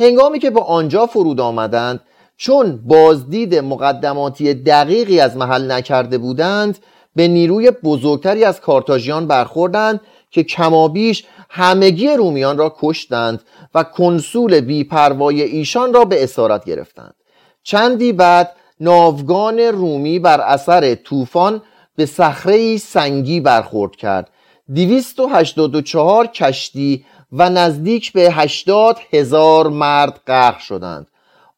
هنگامی 0.00 0.38
که 0.38 0.50
به 0.50 0.60
آنجا 0.60 1.06
فرود 1.06 1.40
آمدند 1.40 2.00
چون 2.36 2.80
بازدید 2.86 3.54
مقدماتی 3.54 4.54
دقیقی 4.54 5.20
از 5.20 5.36
محل 5.36 5.72
نکرده 5.72 6.18
بودند 6.18 6.78
به 7.16 7.28
نیروی 7.28 7.70
بزرگتری 7.70 8.44
از 8.44 8.60
کارتاژیان 8.60 9.26
برخوردند 9.26 10.00
که 10.30 10.42
کمابیش 10.42 11.24
همگی 11.50 12.08
رومیان 12.08 12.58
را 12.58 12.76
کشتند 12.80 13.42
و 13.74 13.82
کنسول 13.82 14.60
بیپروای 14.60 15.42
ایشان 15.42 15.94
را 15.94 16.04
به 16.04 16.24
اسارت 16.24 16.64
گرفتند. 16.64 17.14
چندی 17.62 18.12
بعد 18.12 18.52
ناوگان 18.80 19.58
رومی 19.58 20.18
بر 20.18 20.40
اثر 20.40 20.94
طوفان 20.94 21.62
به 21.96 22.06
صخره 22.06 22.76
سنگی 22.76 23.40
برخورد 23.40 23.96
کرد 23.96 24.30
284 24.74 26.26
کشتی 26.26 27.04
و 27.32 27.50
نزدیک 27.50 28.12
به 28.12 28.32
80 28.32 28.98
هزار 29.12 29.68
مرد 29.68 30.20
غرق 30.26 30.58
شدند. 30.58 31.06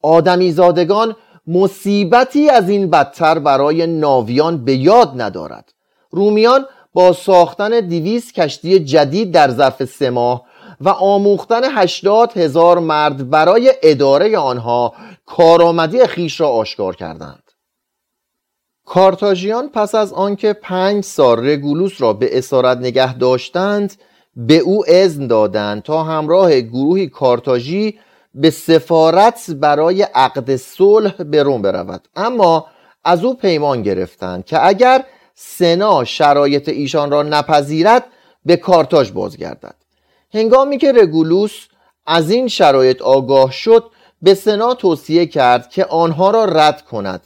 آدمی 0.03 0.53
زادگان 0.53 1.17
مصیبتی 1.47 2.51
از 2.51 2.69
این 2.69 2.91
بدتر 2.91 3.39
برای 3.39 3.87
ناویان 3.87 4.65
به 4.65 4.75
یاد 4.75 5.13
ندارد. 5.23 5.73
رومیان 6.11 6.67
با 6.93 7.13
ساختن 7.13 7.81
دیویس 7.81 8.33
کشتی 8.33 8.81
جدید 8.81 9.33
در 9.33 9.51
ظرف 9.51 9.85
سه 9.85 10.11
ماه 10.11 10.45
و 10.81 10.89
آموختن 10.89 11.61
هشتاد 11.65 12.37
هزار 12.37 12.79
مرد 12.79 13.31
برای 13.31 13.75
اداره 13.83 14.39
آنها 14.39 14.95
کارآمدی 15.27 16.07
خیش 16.07 16.41
را 16.41 16.49
آشکار 16.49 16.97
کردند. 16.97 17.48
کارتاژیان 18.89 19.69
پس 19.69 19.95
از 19.95 20.13
آنکه 20.13 20.53
پنج 20.53 21.05
سال 21.05 21.49
رگولوس 21.49 22.01
را 22.01 22.13
به 22.13 22.39
اسارت 22.39 22.79
نگه 22.79 23.15
داشتند 23.19 23.95
به 24.37 24.59
او 24.59 24.85
اذن 24.89 25.27
دادند 25.27 25.83
تا 25.83 26.03
همراه 26.03 26.61
گروهی 26.61 27.07
کارتاژی 27.07 27.99
به 28.35 28.51
سفارت 28.51 29.51
برای 29.51 30.03
عقد 30.03 30.57
صلح 30.57 31.23
به 31.23 31.43
روم 31.43 31.63
برود. 31.63 32.09
اما 32.17 32.67
از 33.05 33.25
او 33.25 33.35
پیمان 33.35 33.83
گرفتند 33.83 34.45
که 34.45 34.67
اگر 34.67 35.05
سنا 35.35 36.05
شرایط 36.05 36.69
ایشان 36.69 37.11
را 37.11 37.23
نپذیرد 37.23 38.05
به 38.45 38.57
کارتاژ 38.57 39.11
بازگردد. 39.11 39.75
هنگامی 40.35 40.79
که 40.79 40.93
رگولوس 40.93 41.67
از 42.07 42.31
این 42.31 42.49
شرایط 42.49 43.03
آگاه 43.03 43.51
شد 43.51 43.85
به 44.23 44.35
سنا 44.35 44.75
توصیه 44.75 45.27
کرد 45.27 45.71
که 45.71 45.85
آنها 45.85 46.31
را 46.31 46.45
رد 46.45 46.83
کند. 46.83 47.21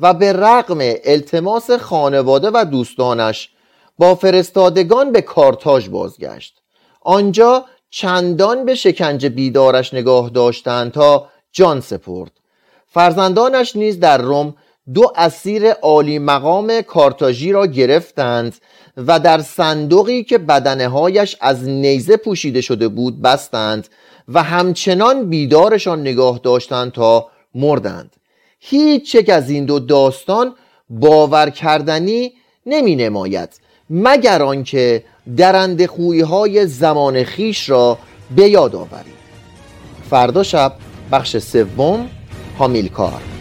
و 0.00 0.14
به 0.14 0.32
رغم 0.32 0.78
التماس 0.80 1.70
خانواده 1.70 2.50
و 2.54 2.64
دوستانش 2.64 3.50
با 3.98 4.14
فرستادگان 4.14 5.12
به 5.12 5.22
کارتاژ 5.22 5.88
بازگشت. 5.88 6.62
آنجا 7.00 7.64
چندان 7.90 8.64
به 8.64 8.74
شکنجه 8.74 9.28
بیدارش 9.28 9.94
نگاه 9.94 10.30
داشتند 10.30 10.92
تا 10.92 11.28
جان 11.52 11.80
سپرد. 11.80 12.30
فرزندانش 12.86 13.76
نیز 13.76 14.00
در 14.00 14.18
روم 14.18 14.54
دو 14.94 15.12
اسیر 15.16 15.70
عالی 15.70 16.18
مقام 16.18 16.82
کارتاژی 16.82 17.52
را 17.52 17.66
گرفتند 17.66 18.56
و 18.96 19.20
در 19.20 19.40
صندوقی 19.40 20.24
که 20.24 20.38
بدنهایش 20.38 21.36
از 21.40 21.68
نیزه 21.68 22.16
پوشیده 22.16 22.60
شده 22.60 22.88
بود 22.88 23.22
بستند 23.22 23.88
و 24.28 24.42
همچنان 24.42 25.30
بیدارشان 25.30 26.00
نگاه 26.00 26.40
داشتند 26.42 26.92
تا 26.92 27.28
مردند. 27.54 28.16
هیچ 28.66 29.14
یک 29.14 29.28
از 29.28 29.50
این 29.50 29.64
دو 29.64 29.78
داستان 29.78 30.54
باور 30.90 31.50
کردنی 31.50 32.32
نمی 32.66 32.96
نماید 32.96 33.60
مگر 33.90 34.42
آنکه 34.42 35.04
درند 35.36 35.86
خویی 35.86 36.20
های 36.20 36.66
زمان 36.66 37.24
خیش 37.24 37.68
را 37.68 37.98
به 38.36 38.48
یاد 38.48 38.74
آورید 38.74 39.24
فردا 40.10 40.42
شب 40.42 40.72
بخش 41.12 41.38
سوم 41.38 42.10
هامیلکار 42.58 43.33